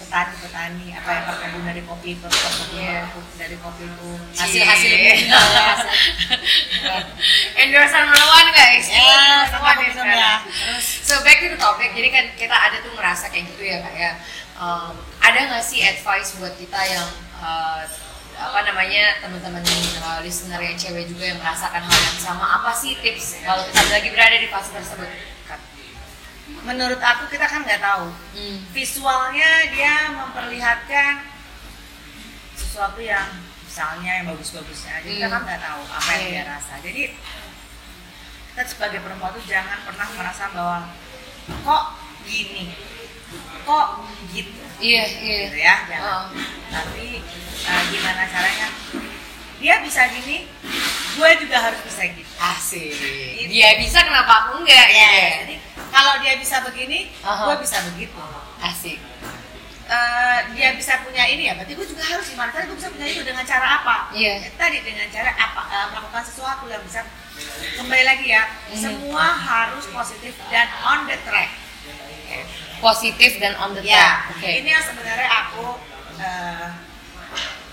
[0.00, 3.00] petani-petani apa ya perkebun dari kopi itu perkebun Iya.
[3.38, 4.40] dari kopi itu Cie.
[4.42, 4.90] hasil hasil
[7.56, 8.98] endorsean melawan guys ya
[9.46, 9.78] sekarang.
[10.08, 13.62] ya terus So back to the topic, jadi kan kita ada tuh ngerasa kayak gitu
[13.62, 14.10] ya kak ya.
[14.60, 17.08] Um, ada nggak sih advice buat kita yang
[17.40, 17.80] uh,
[18.36, 19.64] apa namanya teman-teman
[19.98, 22.60] uh, listener yang cewek juga yang merasakan hal yang sama?
[22.60, 25.08] Apa sih tips kalau kita lagi berada di fase tersebut?
[26.60, 28.58] Menurut aku kita kan nggak tahu Hmm.
[28.70, 31.24] visualnya dia memperlihatkan
[32.52, 33.32] sesuatu yang
[33.64, 35.34] misalnya yang bagus-bagusnya aja kita Hmm.
[35.34, 36.32] kan nggak tahu apa yang Iya.
[36.36, 37.02] dia rasa jadi
[38.50, 40.78] kita sebagai perempuan tuh jangan pernah merasa bahwa
[41.48, 41.84] kok
[42.28, 42.76] gini
[43.60, 43.88] kok
[44.30, 45.38] gitu Iya iya.
[45.44, 46.24] gitu ya jangan Oh.
[46.70, 47.20] tapi
[47.62, 48.68] uh, gimana caranya
[49.56, 50.48] dia bisa gini
[51.10, 52.96] gue juga harus bisa gitu Asik.
[53.46, 54.86] Dia bisa kenapa aku enggak?
[54.88, 55.30] ya Iya.
[55.44, 55.54] jadi
[55.90, 57.44] kalau dia bisa begini Aha.
[57.44, 58.16] gue bisa begitu
[58.58, 58.96] Asik.
[59.84, 63.06] Eh, dia bisa punya ini ya berarti gue juga harus gimana caranya gue bisa punya
[63.06, 64.34] itu dengan cara apa Iya.
[64.38, 67.02] Ya, tadi dengan cara apa eh, melakukan sesuatu yang bisa
[67.76, 68.78] kembali lagi ya Mhm.
[68.78, 71.50] semua harus positif dan on the track
[72.80, 74.32] Positif dan on the track.
[74.32, 74.50] Oke.
[74.56, 75.76] ini yang sebenarnya aku
[76.16, 76.68] eh,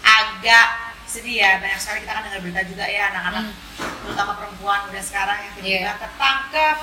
[0.02, 0.68] agak
[1.06, 3.56] sedih ya banyak sekali kita kan dengar berita juga ya anak-anak
[4.04, 5.64] terutama perempuan udah sekarang yang Hmm.
[5.64, 5.80] Iya.
[5.80, 6.78] tiba ketangkep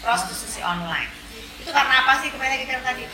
[0.00, 1.10] prostitusi online
[1.58, 3.04] itu karena apa sih kembali lagi kan tadi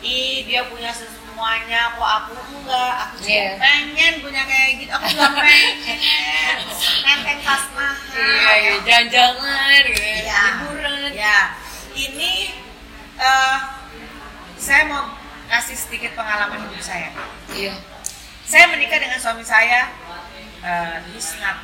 [0.00, 3.50] ih dia punya semuanya kok aku enggak aku juga Iya.
[3.56, 5.98] pengen punya kayak gitu aku juga pengen
[7.00, 10.02] nenteng tas mahal Iya, iya, jalan-jalan gitu.
[10.02, 10.18] ya.
[10.20, 10.40] Ya.
[10.42, 11.10] Liburan.
[11.12, 11.38] Ya,
[11.92, 12.32] ini
[13.20, 13.58] eh,
[14.60, 15.12] saya mau
[15.50, 17.10] kasih sedikit pengalaman hidup saya.
[17.50, 17.74] Iya.
[18.46, 19.94] Saya menikah dengan suami saya,
[20.62, 21.62] uh, he's not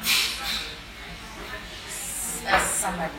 [2.47, 3.19] uh, somebody.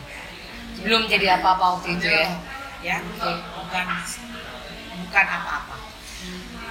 [0.84, 2.32] Belum jadi apa-apa waktu itu ya.
[2.80, 3.36] Ya, bukan
[5.04, 5.76] bukan apa-apa.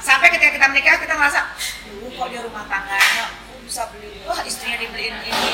[0.01, 4.41] Sampai ketika kita menikah kita merasa, uh kok dia rumah tangganya uh, bisa beli, wah
[4.45, 5.53] istrinya dibeliin ini,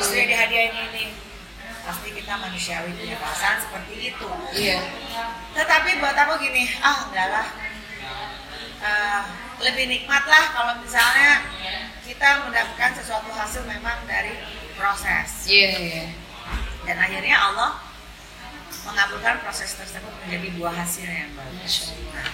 [0.00, 1.04] istrinya dihadiahin ini.
[1.88, 4.28] Pasti kita manusiawi punya perasaan seperti itu.
[4.52, 4.76] Iya.
[5.56, 7.46] Tetapi buat aku gini, ah enggak lah.
[8.78, 9.20] Eh,
[9.64, 11.48] lebih nikmat lah kalau misalnya
[12.04, 14.36] kita mendapatkan sesuatu hasil memang dari
[14.76, 15.48] proses.
[15.48, 16.04] Iya, iya.
[16.84, 17.80] Dan akhirnya Allah
[18.84, 21.92] mengabulkan proses tersebut menjadi buah hasil yang bagus.
[22.12, 22.28] Nah,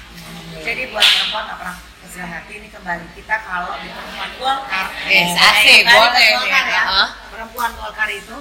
[0.66, 5.34] jadi buat perempuan nggak pernah kecil hati ini kembali kita kalau di perempuan Golkar, Yes,
[5.34, 6.26] eh, asik, ke boleh
[6.70, 6.82] ya.
[7.32, 8.36] Perempuan Golkar itu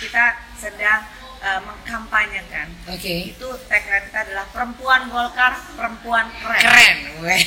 [0.00, 0.24] kita
[0.56, 1.00] sedang
[1.40, 3.32] eh, mengkampanyekan Oke.
[3.36, 6.62] itu tagline kita adalah perempuan Golkar, perempuan keren.
[6.62, 6.96] Keren.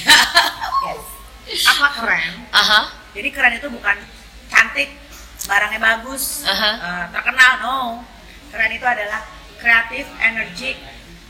[0.78, 1.66] Yes.
[1.66, 2.48] Apa keren?
[2.54, 2.94] Aha.
[3.18, 3.98] Jadi keren itu bukan
[4.46, 4.94] cantik,
[5.50, 6.72] barangnya bagus, Aha.
[6.78, 7.78] eh, terkenal, no.
[8.54, 9.26] Keren itu adalah
[9.58, 10.78] kreatif, energik,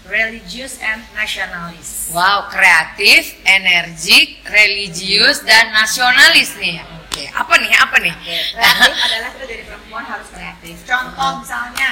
[0.07, 2.11] religious, and nationalis.
[2.11, 6.79] Wow, kreatif, energik, religius, dan nasionalis nih.
[7.07, 7.71] Oke, apa nih?
[7.75, 8.13] Apa nih?
[8.15, 10.75] Kreatif adalah kita jadi perempuan harus kreatif.
[10.87, 11.89] Contoh misalnya,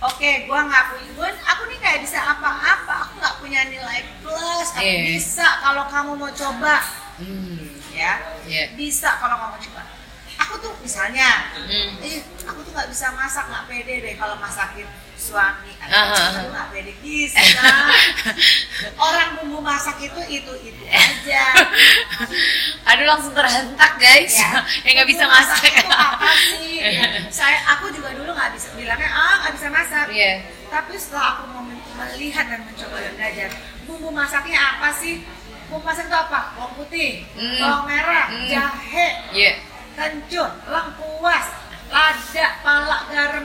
[0.00, 4.68] oke, gua nggak punya, gua, aku nih nggak bisa apa-apa, aku nggak punya nilai plus,
[4.74, 5.02] aku Iya.
[5.18, 6.76] bisa kalau kamu mau coba,
[7.20, 7.76] Hmm.
[7.92, 8.12] ya,
[8.48, 8.64] Iya.
[8.78, 9.82] bisa kalau kamu mau coba.
[10.40, 12.00] Aku tuh misalnya, Hmm.
[12.00, 14.88] eh, aku tuh nggak bisa masak, nggak pede deh kalau masakin
[15.20, 15.70] suami.
[15.76, 17.36] Aku nggak pede bisa.
[18.96, 21.44] Orang bumbu masak itu itu itu aja.
[22.88, 24.32] Aduh langsung terhentak guys.
[24.32, 24.64] ya.
[24.88, 25.60] yang nggak bisa Bumbu masak.
[25.62, 26.76] itu apa sih?
[26.80, 30.06] Ya, Saya aku juga dulu nggak bisa bilangnya ah nggak bisa masak.
[30.08, 30.32] Iya.
[30.66, 31.62] Tapi setelah aku mau
[32.00, 33.48] melihat dan mencoba dan belajar,
[33.84, 35.20] bumbu masaknya apa sih?
[35.68, 36.56] Bumbu masak itu apa?
[36.56, 37.60] Bawang putih, Hmm.
[37.60, 38.48] bawang merah, Hmm.
[38.48, 39.52] jahe, Iya.
[39.92, 41.46] kencur, lengkuas,
[41.90, 43.44] lada, palak, garam,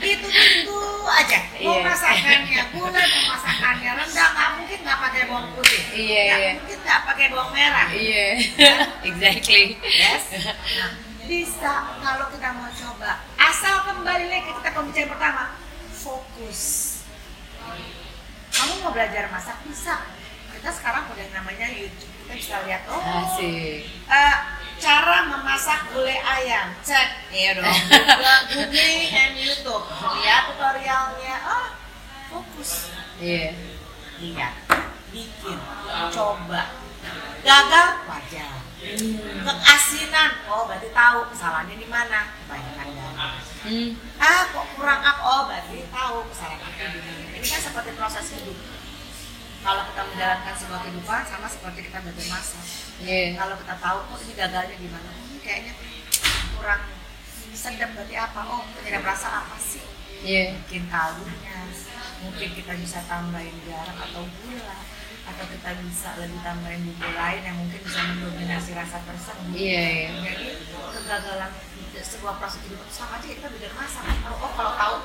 [0.00, 1.38] itu itu aja.
[1.60, 1.82] Mau Iya.
[1.84, 6.50] masakannya gulai, mau masakannya rendang, nggak mungkin nggak pakai bawang putih, Iya, nggak iya.
[6.56, 7.88] mungkin nggak pakai bawang merah.
[7.90, 8.26] Iya.
[9.10, 9.64] exactly.
[9.82, 10.24] Yes.
[10.38, 10.90] Nah,
[11.26, 13.10] bisa kalau kita mau coba.
[13.36, 15.44] Asal kembali lagi kita pembicaraan pertama,
[15.92, 16.60] fokus.
[18.50, 19.94] Kamu mau belajar masak bisa.
[20.50, 23.90] Kita sekarang udah namanya YouTube, kita bisa lihat oh Asik.
[24.06, 24.34] eh,
[24.78, 26.70] cara memasak gulai ayam.
[26.78, 27.66] Cek iya dong.
[28.54, 29.84] Google, and YouTube.
[30.22, 31.36] Lihat tutorialnya.
[31.42, 31.74] Ah
[32.30, 32.94] fokus.
[33.18, 33.58] Iya.
[34.22, 34.54] lihat
[35.10, 35.58] bikin.
[36.14, 36.70] Coba.
[37.42, 38.54] Gagal wajar.
[39.42, 42.30] Keasinan oh berarti tahu kesalahannya di mana.
[42.46, 43.92] Kebanyakan garam Hmm.
[44.16, 48.32] ah kok kurang apa oh berarti tahu kesalahan aku di mana ini kan seperti proses
[48.32, 48.56] hidup
[49.60, 52.64] kalau kita menjalankan sebuah kehidupan sama seperti kita belajar masak
[53.00, 53.36] Iya.
[53.36, 55.72] kalau kita tahu oh ini gagalnya di mana oh, ini kayaknya
[56.52, 56.82] kurang
[57.52, 59.84] sedap berarti apa oh tidak merasa apa sih
[60.20, 60.56] Iya.
[60.56, 61.60] mungkin kaldunya
[62.20, 64.76] mungkin kita bisa tambahin garam atau gula
[65.20, 70.08] atau kita bisa lebih tambahin bumbu lain yang mungkin bisa mendominasi rasa tersebut Iya, iya.
[70.24, 70.46] jadi
[70.92, 71.52] kegagalan
[72.00, 74.96] sebuah proses hidup sama aja kita belajar masak kalau oh kalau tahu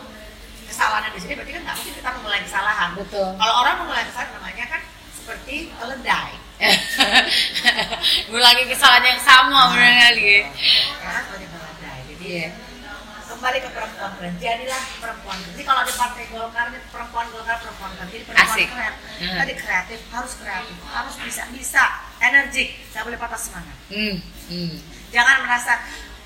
[0.76, 3.30] kesalahan di sini berarti kan nggak mungkin kita mengulangi kesalahan Betul.
[3.34, 4.82] kalau orang mengulangi kesalahan namanya kan
[5.16, 6.34] seperti keledai
[8.28, 10.44] Ngulangi kesalahan yang sama benar kali.
[10.44, 10.44] ya
[11.22, 12.48] seperti keledai jadi Iya.
[13.26, 15.52] kembali ke perempuan keren jadilah perempuan keren.
[15.52, 18.68] jadi kalau di partai golkar ini perempuan golkar perempuan keren jadi perempuan Asik.
[18.70, 19.38] keren Hmm.
[19.38, 21.84] tadi kreatif harus kreatif harus bisa bisa
[22.20, 24.16] energik nggak boleh patah semangat Hmm.
[24.46, 24.74] Hmm.
[25.10, 25.74] jangan merasa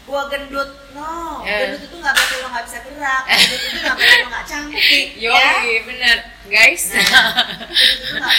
[0.10, 1.54] gua gendut no Eh.
[1.70, 5.08] gendut itu nggak berarti lo nggak bisa gerak gendut itu nggak berarti lo nggak cantik
[5.24, 6.18] Yo, ya bener,
[6.48, 6.84] guys.
[6.90, 7.06] Gendut
[8.02, 8.36] itu nggak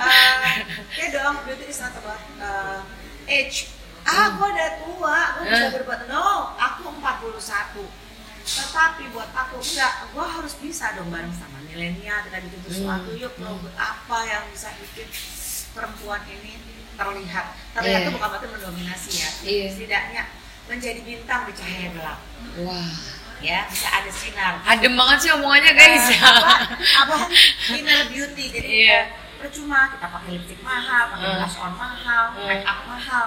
[0.00, 0.56] eh,
[0.94, 2.80] ya dong beauty is not about eh,
[3.28, 3.68] age
[4.02, 5.72] ah gua udah tua gua bisa Eh.
[5.72, 7.86] berbuat no aku 41
[8.42, 13.20] tetapi buat aku enggak gua harus bisa dong bareng sama milenial kita bikin sesuatu Hmm.
[13.20, 15.06] yuk lo apa yang bisa bikin
[15.70, 16.58] perempuan ini
[16.92, 18.04] terlihat terlihat Iya.
[18.04, 19.66] itu bukan berarti mendominasi ya Iya.
[19.70, 20.22] setidaknya
[20.66, 22.18] menjadi bintang di cahaya gelap.
[22.60, 22.90] Wah,
[23.38, 24.54] ya bisa ada sinar.
[24.62, 26.06] Adem banget sih omongannya guys.
[26.08, 26.52] Eh, apa?
[27.02, 27.16] Apa?
[27.72, 28.92] Inner beauty jadi Iya.
[28.92, 29.04] eh,
[29.38, 31.38] percuma kita pakai lipstick mahal pakai Hmm.
[31.38, 32.46] blush on mahal Hmm.
[32.46, 33.24] make up mahal.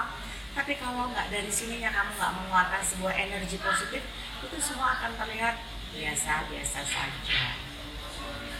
[0.52, 4.02] Tapi kalau nggak dari sininya kamu nggak mengeluarkan sebuah energi positif
[4.40, 5.60] itu semua akan terlihat
[5.92, 7.40] biasa biasa saja.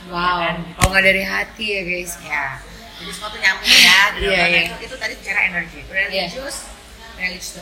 [0.06, 0.38] Wow,
[0.76, 2.12] kalau nggak dari hati ya guys.
[2.22, 2.60] ya
[2.96, 4.62] jadi semua tuh nyambung ya Iya, dalamnya iya.
[4.64, 5.78] itu, itu tadi bicara energi.
[5.84, 6.75] Religius religius itu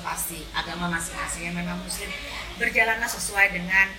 [0.05, 2.11] pasti agama masing-masing yang memang muslim
[2.59, 3.91] berjalanlah sesuai dengan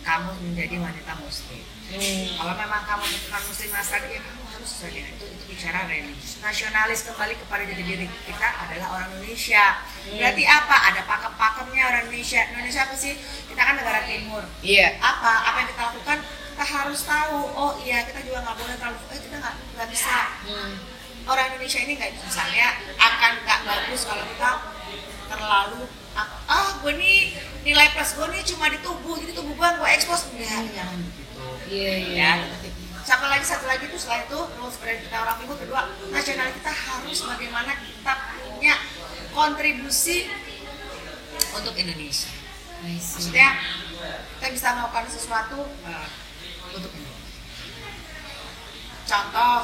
[0.00, 1.62] kamu menjadi wanita muslim.
[1.90, 2.38] Hmm.
[2.38, 5.26] kalau memang kamu bukan muslim asal ya kamu harus sesuai dengan itu.
[5.26, 6.38] Itu bicara religius.
[6.40, 8.06] Nasionalis kembali kepada diri diri.
[8.24, 9.82] Kita adalah orang Indonesia.
[10.06, 10.76] Berarti apa?
[10.94, 12.40] Ada pakem-pakemnya orang Indonesia.
[12.54, 13.12] Indonesia apa sih?
[13.50, 14.42] Kita kan negara timur.
[14.62, 14.96] Iya.
[15.02, 15.32] apa?
[15.50, 16.18] Apa yang kita lakukan?
[16.24, 17.38] Kita harus tahu.
[17.58, 20.16] Oh iya kita juga nggak boleh terlalu eh kita nggak nggak bisa.
[20.48, 20.74] Hmm.
[21.28, 24.50] orang Indonesia ini nggak misalnya akan nggak bagus kalau kita
[25.30, 25.86] terlalu
[26.50, 30.26] ah gue nih nilai plus gue nih cuma di tubuh jadi tubuh gue gue expose.
[30.34, 32.30] Enggak jangan begitu Iya, iya.
[32.42, 32.60] ya
[33.06, 35.82] sama lagi satu lagi tuh setelah itu rules brand kita orang timur kedua
[36.14, 38.74] nasional kita harus bagaimana kita punya
[39.34, 40.30] kontribusi
[41.50, 42.30] untuk Indonesia.
[42.86, 43.48] Maksudnya
[44.38, 45.58] kita bisa melakukan sesuatu
[45.90, 46.08] eh,
[46.70, 47.38] untuk Indonesia.
[49.10, 49.54] Contoh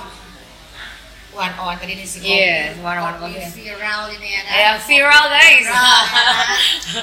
[1.36, 3.36] one on tadi ini si kopi, Yes, one on kopi.
[3.52, 5.60] viral ini ya kan Ya, viral guys.
[5.62, 6.00] Viral,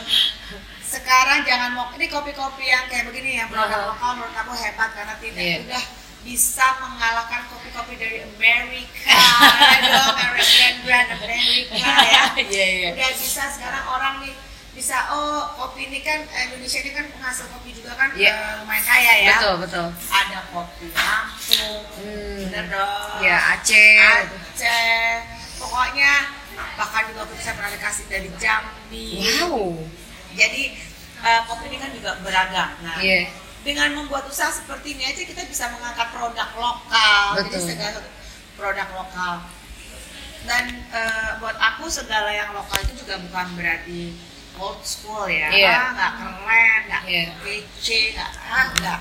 [0.94, 3.90] sekarang jangan mau ini kopi-kopi yang kayak begini ya produk Uh-huh.
[3.92, 5.58] lokal menurut aku hebat karena tidak Iya.
[5.64, 5.84] udah
[6.24, 9.12] bisa mengalahkan kopi-kopi dari Amerika
[10.14, 12.90] American brand Amerika ya Iya, iya.
[12.94, 14.34] udah bisa sekarang orang nih
[14.74, 18.34] bisa oh kopi ini kan Indonesia ini kan penghasil kopi juga kan Iya.
[18.34, 19.88] eh, lumayan kaya ya Betul, betul.
[20.10, 22.38] ada kopi Lampung Hmm.
[22.44, 24.02] bener dong Ya, Aceh.
[24.02, 25.14] Aceh
[25.56, 26.12] pokoknya
[26.74, 29.78] bahkan juga aku bisa pernah dikasih dari Jambi Wow.
[30.34, 30.64] jadi
[31.22, 33.30] eh, kopi ini kan juga beragam nah Iya.
[33.62, 37.62] dengan membuat usaha seperti ini aja kita bisa mengangkat produk lokal jadi Betul.
[37.64, 38.00] segala
[38.54, 39.34] produk lokal
[40.44, 45.72] dan eh, buat aku segala yang lokal itu juga bukan berarti old school ya Iya.
[45.72, 47.24] ah, nggak keren nggak Iya.
[47.40, 49.00] kece nggak ah nggak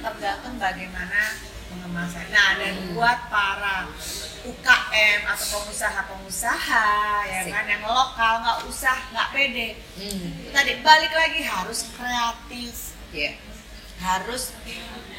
[0.00, 1.20] tergantung bagaimana
[1.68, 2.94] mengemasnya nah dan Hmm.
[2.94, 3.86] buat para
[4.40, 6.88] UKM atau pengusaha-pengusaha
[7.24, 10.50] ya kan yang lokal nggak usah nggak pede Hmm.
[10.50, 12.74] tadi balik lagi harus kreatif
[13.10, 13.32] Iya.
[14.00, 14.54] harus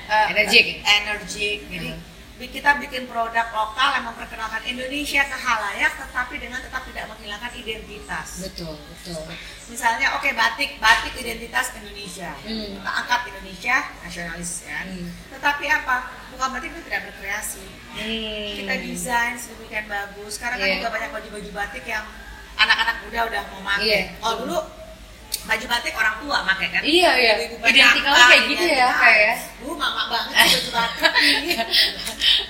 [0.10, 0.82] eh, Energik.
[0.82, 1.60] energik.
[1.68, 2.02] Jadi Hmm.
[2.50, 8.48] Kita bikin produk lokal yang memperkenalkan Indonesia ke halayak, tetapi dengan tetap tidak menghilangkan identitas.
[8.48, 9.22] Betul, betul.
[9.70, 12.34] Misalnya, oke batik, batik identitas Indonesia.
[12.42, 12.82] Hmm.
[12.82, 14.80] Kita angkat Indonesia nasionalis ya.
[14.90, 15.08] Hmm.
[15.38, 15.96] Tetapi apa?
[16.34, 17.66] Bukan berarti kita tidak berkreasi.
[17.94, 18.50] Hmm.
[18.58, 20.32] Kita desain sedemikian bagus.
[20.40, 20.76] Sekarang kan Iya.
[20.82, 22.06] juga banyak baju-baju batik yang
[22.58, 23.86] anak-anak muda udah mau pakai.
[23.86, 24.02] Iya.
[24.26, 24.58] Oh dulu
[25.42, 26.82] baju batik orang tua pakai kan?
[26.86, 27.34] Iya, iya.
[27.50, 29.36] Identikalnya kayak gitu ya, kayak ya.
[29.62, 31.02] Dulu mama banget baju batik.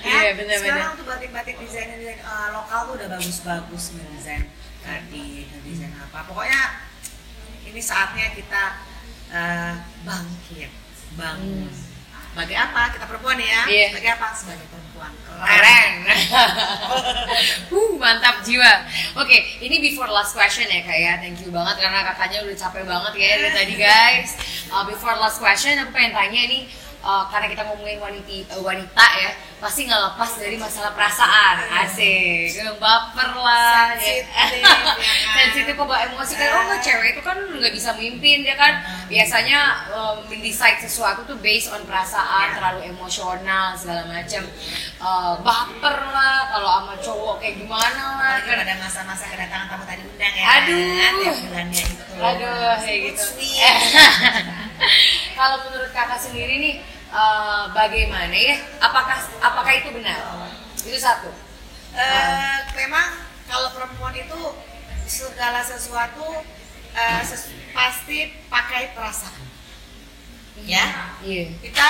[0.02, 0.76] Iya, benar-benar.
[0.76, 4.44] Sekarang tuh batik-batik desain desain eh, lokal tuh udah bagus-bagus desain
[4.82, 6.18] Kadin, desain apa.
[6.28, 6.60] Pokoknya
[7.64, 8.62] ini saatnya kita
[9.32, 9.74] eh,
[10.04, 10.70] bangkit,
[11.16, 11.72] bangun.
[12.32, 12.82] Sebagai apa?
[12.96, 13.62] Kita perempuan ya.
[13.68, 13.86] Iya.
[13.92, 14.28] Sebagai apa?
[14.36, 14.91] Sebagai perempuan.
[15.42, 15.92] Keren.
[17.74, 18.86] uh, mantap jiwa.
[19.18, 21.12] Oke, ini before last question ya kak ya.
[21.18, 24.30] Thank you banget karena kakaknya udah capek banget ya dari tadi guys.
[24.70, 26.62] Uh, before last question, aku pengen tanya nih.
[27.02, 31.56] Uh, karena kita ngomongin wanita, wanita ya, pasti nggak lepas dari masalah perasaan.
[31.86, 33.94] Asik, baper lah.
[33.94, 33.98] ya.
[33.98, 34.26] Sensitif,
[34.62, 34.96] ya kan?
[35.36, 36.48] Sensitif kok emosi kan.
[36.54, 38.72] Oh, cewek itu kan nggak bisa mimpin dia kan.
[39.06, 39.60] Biasanya
[39.92, 42.54] um, mendecide sesuatu tuh based on perasaan, Ya.
[42.58, 44.42] terlalu emosional segala macam.
[45.02, 48.34] Uh, baper lah kalau sama cowok kayak gimana lah.
[48.42, 50.44] Kan pada masa-masa kedatangan tamu tadi undang ya.
[50.58, 50.78] Aduh.
[51.22, 52.04] Tiap bulannya itu.
[52.22, 53.24] Aduh, kayak gitu.
[55.38, 56.74] Kalau menurut kakak sendiri nih,
[57.12, 58.56] eh, bagaimana ya?
[58.78, 60.18] Apakah apakah itu benar?
[60.76, 61.30] Itu satu.
[61.92, 64.40] Eh, memang kalau perempuan itu
[65.04, 66.40] segala sesuatu
[66.92, 69.44] eh, ses- pasti pakai perasaan.
[70.62, 71.56] Ya, Iya.
[71.58, 71.88] kita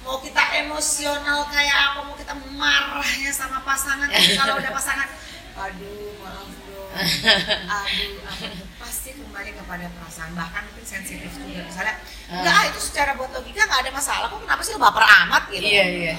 [0.00, 5.08] mau kita emosional kayak apa, mau kita marahnya sama pasangan, kalau udah pasangan,
[5.54, 6.90] aduh maaf dong,
[7.78, 8.67] aduh, aduh,
[9.38, 11.94] kembali kepada perasaan, bahkan mungkin sensitif juga misalnya,
[12.26, 15.42] enggak ah, itu secara buat logika nggak ada masalah, kok kenapa sih lu baper amat
[15.54, 15.62] gitu?
[15.62, 16.14] Iya iya.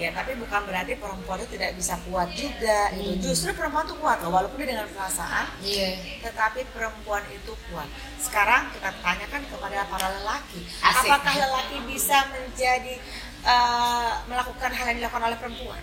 [0.00, 3.28] Ya, tapi bukan berarti perempuan itu tidak bisa kuat juga gitu.
[3.28, 6.00] Justru perempuan itu kuat loh, walaupun dia dengan perasaan, Iya.
[6.24, 7.84] tetapi perempuan itu kuat.
[8.16, 11.12] Sekarang kita tanyakan kepada para lelaki, Asik.
[11.12, 12.96] apakah lelaki bisa menjadi
[13.44, 15.82] eh, melakukan hal yang dilakukan oleh perempuan?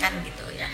[0.00, 0.72] Kan gitu ya.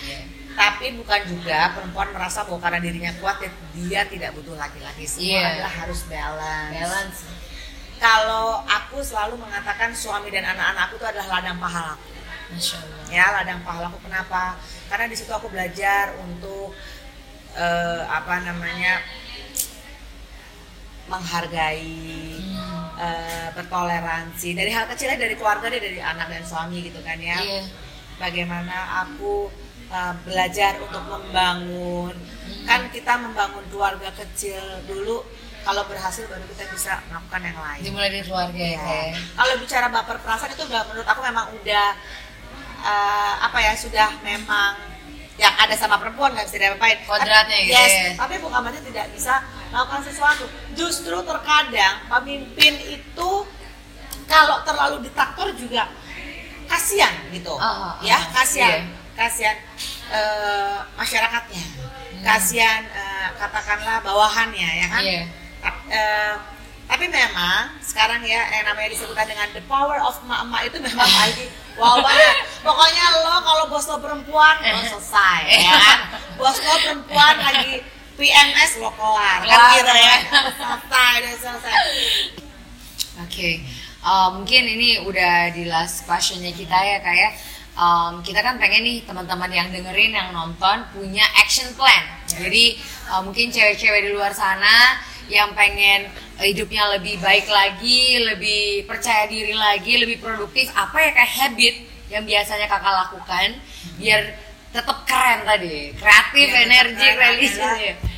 [0.51, 5.05] Tapi bukan juga perempuan merasa bahwa karena dirinya kuat dia- dia tidak butuh laki-laki.
[5.05, 5.43] Semua Iya.
[5.57, 6.75] adalah harus balance.
[6.75, 7.19] Balance.
[7.97, 12.09] Kalau aku selalu mengatakan suami dan anak-anakku itu adalah ladang pahalaku
[12.51, 13.05] Masya Allah.
[13.07, 14.57] ya ladang pahalaku kenapa
[14.89, 16.75] karena di situ aku belajar untuk
[17.53, 19.05] eh, apa namanya
[21.07, 22.39] menghargai
[22.97, 27.37] eh, bertoleransi dari hal kecilnya dari keluarga deh dari anak dan suami gitu kan ya
[27.37, 27.63] Iya.
[28.17, 29.51] bagaimana aku
[29.91, 32.15] eh, belajar untuk membangun
[32.67, 35.27] kan kita membangun keluarga kecil dulu
[35.61, 38.73] kalau berhasil baru kita bisa melakukan yang lain Dimulai dari keluarga ya.
[38.73, 38.81] Ya.
[38.81, 39.15] Kak, ya?
[39.37, 41.87] Kalau bicara baper perasaan itu udah menurut aku memang udah
[42.81, 44.91] eh, apa ya sudah memang
[45.41, 47.01] yang ada sama perempuan nggak bisa diapain.
[47.09, 48.09] Kodratnya gitu yes, ya.
[48.21, 49.41] Tapi bukan berarti tidak bisa
[49.73, 50.45] melakukan sesuatu.
[50.77, 53.31] Justru terkadang pemimpin itu
[54.29, 55.89] kalau terlalu diktator juga
[56.69, 57.57] kasihan gitu.
[57.57, 58.85] Ah, ah, ya, ah, kasihan.
[58.85, 59.00] iya.
[59.21, 59.57] Kasihan
[60.09, 61.65] eh, masyarakatnya.
[62.25, 65.03] Kasihan eh, katakanlah bawahannya ya kan.
[65.05, 65.23] Iya.
[65.61, 66.35] Tap- eh,
[66.91, 71.47] tapi memang sekarang ya yang namanya disebutkan dengan the power of emak-emak itu memang lagi
[71.77, 72.37] wow banget.
[72.65, 75.99] Pokoknya lo kalau bos lo perempuan lo selesai ya kan.
[76.41, 77.85] Bos lo perempuan lagi
[78.17, 80.17] PMS lo kelar kan gitu ya.
[80.57, 81.75] Selesai udah selesai.
[83.21, 83.51] Oke,
[84.01, 87.31] Uh, mungkin ini udah di last questionnya kita ya kak ya.
[87.81, 92.05] Um, kita kan pengen nih teman-teman yang dengerin, yang nonton punya action plan.
[92.29, 92.77] Jadi
[93.09, 95.01] uh, mungkin cewek-cewek di luar sana
[95.33, 100.69] yang pengen uh, hidupnya lebih baik lagi, lebih percaya diri lagi, lebih produktif.
[100.77, 101.75] Apa ya kayak habit
[102.13, 103.49] yang biasanya kakak lakukan
[103.97, 104.21] biar
[104.71, 107.33] tetap keren tadi, kreatif, Ya, energi, adalah,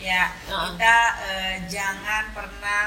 [0.03, 0.25] ya.
[0.53, 0.65] Heeh.
[0.75, 2.83] kita eh, jangan pernah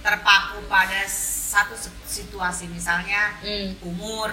[0.00, 3.74] terpaku pada satu situasi misalnya Hmm.
[3.82, 4.30] umur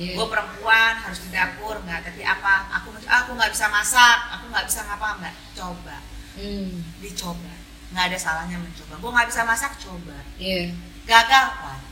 [0.00, 0.16] Iya.
[0.16, 2.00] gue perempuan harus di dapur nggak.
[2.08, 2.54] Tapi apa?
[2.80, 5.34] Aku aku nggak bisa masak aku nggak bisa ngapa nggak.
[5.52, 5.96] Coba.
[6.40, 7.52] Hmm, dicoba.
[7.92, 8.94] Nggak ada salahnya mencoba.
[8.96, 10.16] Gue nggak bisa masak coba.
[10.40, 10.72] Iya,
[11.04, 11.46] gagal?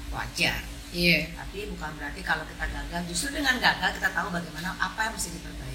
[0.08, 0.56] Wajar.
[0.88, 1.36] Iya.
[1.36, 5.36] tapi bukan berarti kalau kita gagal justru dengan gagal kita tahu bagaimana apa yang mesti
[5.36, 5.67] diperbaiki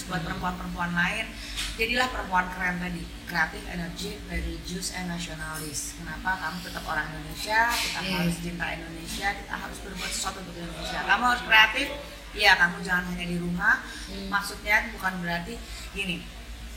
[0.00, 1.28] terus buat perempuan-perempuan lain
[1.76, 8.00] jadilah perempuan keren tadi kreatif energi religius and nasionalis kenapa kamu tetap orang Indonesia kita
[8.00, 8.16] Iya.
[8.16, 11.88] harus cinta Indonesia kita harus berbuat sesuatu untuk Indonesia kamu harus kreatif
[12.30, 13.82] Iya, kamu jangan hanya di rumah.
[14.06, 14.30] Hmm.
[14.30, 15.58] Maksudnya bukan berarti
[15.90, 16.22] gini.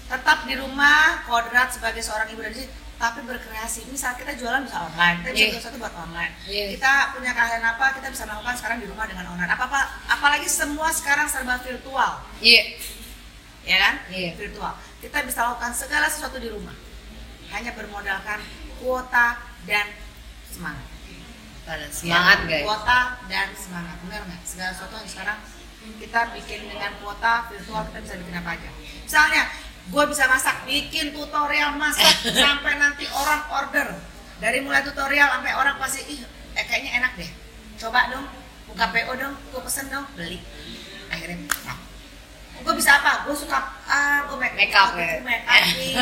[0.09, 2.57] Tetap di rumah, kodrat sebagai seorang ibu dan
[2.97, 3.86] tapi berkreasi.
[3.86, 6.34] Misal kita jualan bisa online, kita bisa jual sesuatu buat online.
[6.49, 6.74] Iya.
[6.74, 9.51] Kita punya keahlian apa, kita bisa melakukan sekarang di rumah dengan online.
[9.53, 12.63] Apa apa, apalagi semua sekarang serba virtual, Iya.
[13.64, 13.93] Ya kan?
[14.11, 14.32] Iya.
[14.36, 14.74] Virtual.
[14.99, 16.76] Kita bisa lakukan segala sesuatu di rumah.
[17.51, 18.39] Hanya bermodalkan
[18.80, 19.88] kuota dan
[20.51, 20.88] semangat.
[21.64, 22.66] Pada semangat Ya, guys.
[22.68, 22.99] Kuota
[23.32, 24.41] dan semangat, benar nggak?
[24.43, 25.39] Segala sesuatu yang sekarang
[25.84, 28.70] kita bikin dengan kuota virtual kita bisa bikin apa aja.
[29.03, 29.43] Misalnya,
[29.91, 33.88] gue bisa masak, bikin tutorial masak sampai nanti orang order.
[34.39, 36.20] Dari mulai tutorial sampai orang pasti, ih,
[36.55, 37.32] eh, kayaknya enak deh.
[37.80, 38.28] Coba dong,
[38.68, 40.39] buka PO dong, gue pesen dong, beli.
[41.11, 41.78] Akhirnya, nah,
[42.64, 43.28] gue bisa apa?
[43.28, 45.95] Gue suka ah gue make, Make up, make up nih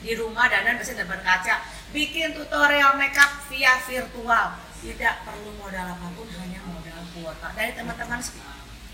[0.00, 1.54] di rumah dandan biasanya depan kaca.
[1.90, 4.46] Bikin tutorial makeup via virtual.
[4.80, 8.16] Tidak perlu modal apa pun hanya modal kuota dari teman-teman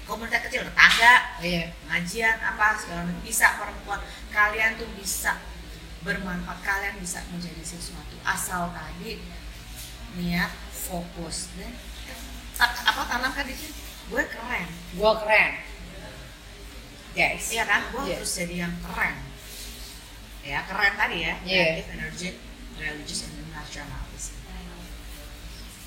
[0.06, 1.74] komunitas kecil tetangga Iya.
[1.82, 4.00] pengajian apa segala macam bisa perempuan.
[4.34, 5.38] Kalian tuh bisa
[6.02, 8.18] bermanfaat kalian bisa menjadi sesuatu.
[8.26, 9.22] Asal tadi
[10.18, 11.54] niat fokus.
[11.54, 11.70] Dan
[12.58, 13.74] apa tanamkan di sini?
[14.06, 14.66] Gue keren.
[14.94, 15.52] Gua keren.
[17.16, 17.48] Guys.
[17.48, 17.80] iya kan?
[17.88, 18.20] Gue Iya.
[18.20, 19.16] harus jadi yang keren.
[20.44, 21.34] Ya keren tadi ya.
[21.42, 21.64] Iya.
[21.80, 22.34] creative energetic
[22.76, 24.24] religious and nationalis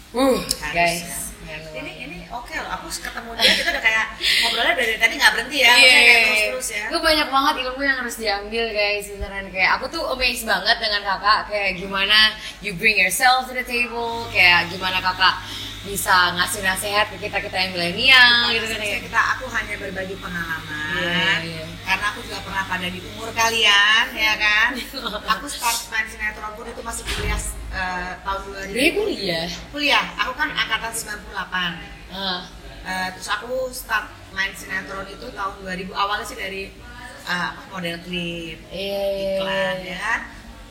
[0.10, 1.06] Uh, Harus guys.
[1.46, 1.78] ya.
[1.78, 2.82] Ini ini oke loh.
[2.82, 4.06] Aku ketemu dia kita udah kayak
[4.42, 5.70] ngobrolnya dari tadi nggak berhenti ya.
[5.70, 6.84] Iya, maksudnya kayak terus terus ya.
[6.90, 9.06] Itu banyak banget ilmu yang harus diambil guys.
[9.06, 9.46] Beneran.
[9.54, 11.40] Kayak aku tuh amazed banget dengan kakak.
[11.46, 12.18] Kayak gimana
[12.66, 14.26] you bring yourself to the table.
[14.34, 15.46] Kayak gimana kakak
[15.80, 19.00] bisa ngasih nasihat ke kita kita yang milenial gitu kan ya.
[19.00, 21.64] Kita aku hanya berbagi pengalaman Iya, iya.
[21.86, 24.70] karena aku juga pernah pada di umur kalian ya kan
[25.34, 27.40] aku start main sinetron pun itu masih kuliah
[27.72, 29.48] eh, tahun 2000 Dia kuliah.
[29.70, 32.42] kuliah aku kan angkatan 98 Ah,
[32.80, 36.74] Eh, terus aku start main sinetron itu tahun 2000 awalnya sih dari
[37.22, 39.94] apa, model klip iya, iya, iklan iya.
[39.94, 40.20] ya kan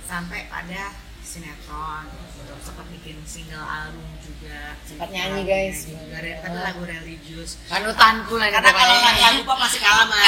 [0.02, 0.90] sampai pada
[1.22, 2.04] sinetron
[2.48, 2.64] gitu.
[2.64, 5.84] sempat bikin single album juga Sempat nyanyi, guys.
[6.10, 10.24] re- tapi lagu religius Panutanku lah karena kalau lagu pop masih kalah mah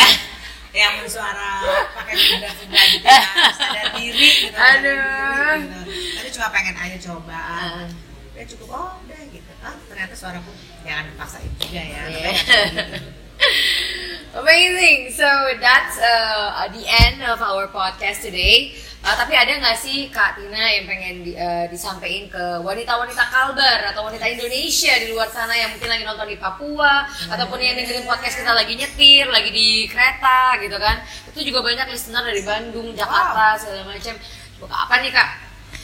[0.71, 1.51] yang bersuara
[1.93, 5.57] pakai benda-benda gitu kan sadar diri gitu sadar Aduh.
[5.59, 5.79] gitu.
[6.15, 7.85] tapi cuma pengen aja coba Ah.
[8.33, 10.51] ya cukup oh udah gitu ah ternyata suaraku
[10.81, 12.31] jangan dipaksain juga ya gitu.
[14.31, 15.11] Amazing.
[15.11, 15.27] So
[15.59, 18.79] that's uh, the end of our podcast today.
[19.03, 23.91] Uh, tapi ada nggak sih Kak Tina yang pengen di, uh, disampaikan ke wanita-wanita Kalbar
[23.91, 28.07] atau wanita Indonesia di luar sana yang mungkin lagi nonton di Papua ataupun yang dengerin
[28.07, 31.03] podcast kita lagi nyetir, lagi di kereta gitu kan?
[31.35, 34.15] Itu juga banyak listener dari Bandung, Jakarta segala macam.
[34.63, 35.29] Apa nih Kak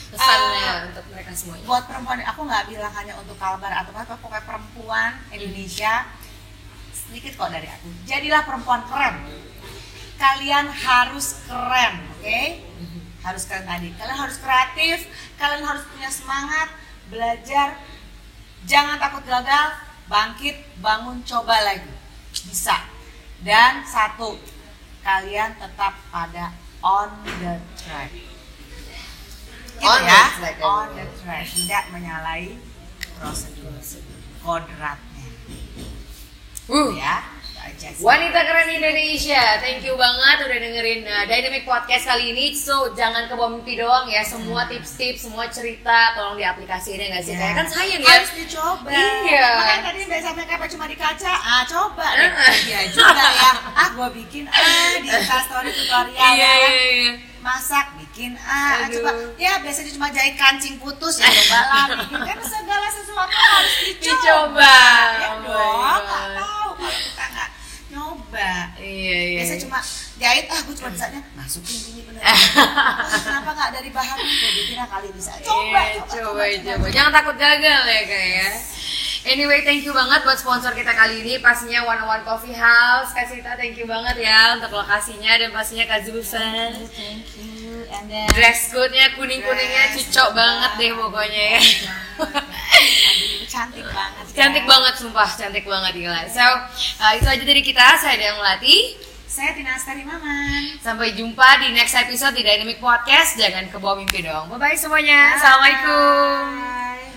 [0.06, 1.66] pesannya Uh, untuk mereka semuanya?
[1.66, 6.06] buat perempuan aku nggak bilang hanya untuk kalbar atau apa pokoknya perempuan Indonesia
[7.16, 7.88] sedikit kok dari aku.
[8.04, 9.16] Jadilah perempuan keren.
[10.20, 12.40] Kalian harus keren oke?
[13.24, 13.88] Harus keren tadi.
[13.96, 15.08] Kalian harus kreatif
[15.40, 16.68] kalian harus punya semangat
[17.08, 17.80] belajar.
[18.68, 19.80] Jangan takut gagal
[20.12, 21.88] bangkit bangun coba lagi.
[22.36, 22.84] Bisa.
[23.40, 24.36] Dan satu
[25.00, 26.52] kalian tetap pada
[26.84, 28.12] on the track.
[28.12, 30.24] Gitu On the ya?
[30.36, 31.48] track, on the track.
[31.48, 32.60] Tidak menyalahi
[33.16, 33.72] prosedur.
[34.44, 35.16] Kodratnya
[36.66, 36.90] Uh.
[36.92, 37.22] ya.
[37.98, 42.50] Wanita keren Indonesia, thank you banget udah dengerin uh, Dynamic Podcast kali ini.
[42.50, 47.32] So jangan ke mimpi doang ya, semua tips-tips, semua cerita tolong diaplikasiin ya nggak sih?
[47.32, 47.38] Ya.
[47.38, 48.10] Kayak kan sayang ya.
[48.10, 49.46] harus dicoba Iya.
[49.54, 52.06] makanya tadi biasa makeup cuma di kaca ah coba
[52.64, 56.70] iya juga ya ah gua bikin ah di instastory tutorial Iya, ya kan?
[56.72, 57.12] iya, iya.
[57.46, 58.98] Masak bikin ah, ah, Aduh.
[58.98, 63.74] coba ya biasanya cuma jahit kancing putus ya coba lah bikin kan segala sesuatu harus
[63.78, 64.78] dicoba, Dicoba.
[65.14, 67.50] ya Oh dong nggak tahu kalau kita nggak
[67.86, 69.38] nyoba Iya, iya.
[69.40, 69.78] biasa cuma
[70.16, 71.95] jahit ah gue cuma bisanya masukin
[73.26, 76.86] kenapa nggak dari bahan bikin ah, kali bisa coba Iya, coba, coba, coba.
[76.90, 78.50] Jangan takut gagal ya kayak ya.
[79.26, 83.10] Anyway, thank you banget buat sponsor kita kali ini pastinya One One Coffee House.
[83.10, 86.70] Kak Sita, thank you banget ya untuk lokasinya dan pastinya Kak Zulfa.
[86.94, 91.62] thank you and then Dress code-nya kuning-kuningnya cocok banget deh pokoknya ya.
[93.50, 94.34] Cantik banget ya.
[94.38, 96.22] cantik banget sumpah, cantik banget gila.
[96.30, 96.46] So,
[97.02, 97.98] uh, itu aja dari kita.
[97.98, 98.94] Saya Dayang Melati.
[99.36, 103.36] Saya Tina Astari Maman Sampai jumpa di next episode di Dynamic Podcast.
[103.36, 104.48] Jangan ke bawah mimpi dong.
[104.48, 105.36] Bye-bye semuanya.
[105.36, 107.06] Assalamualaikum.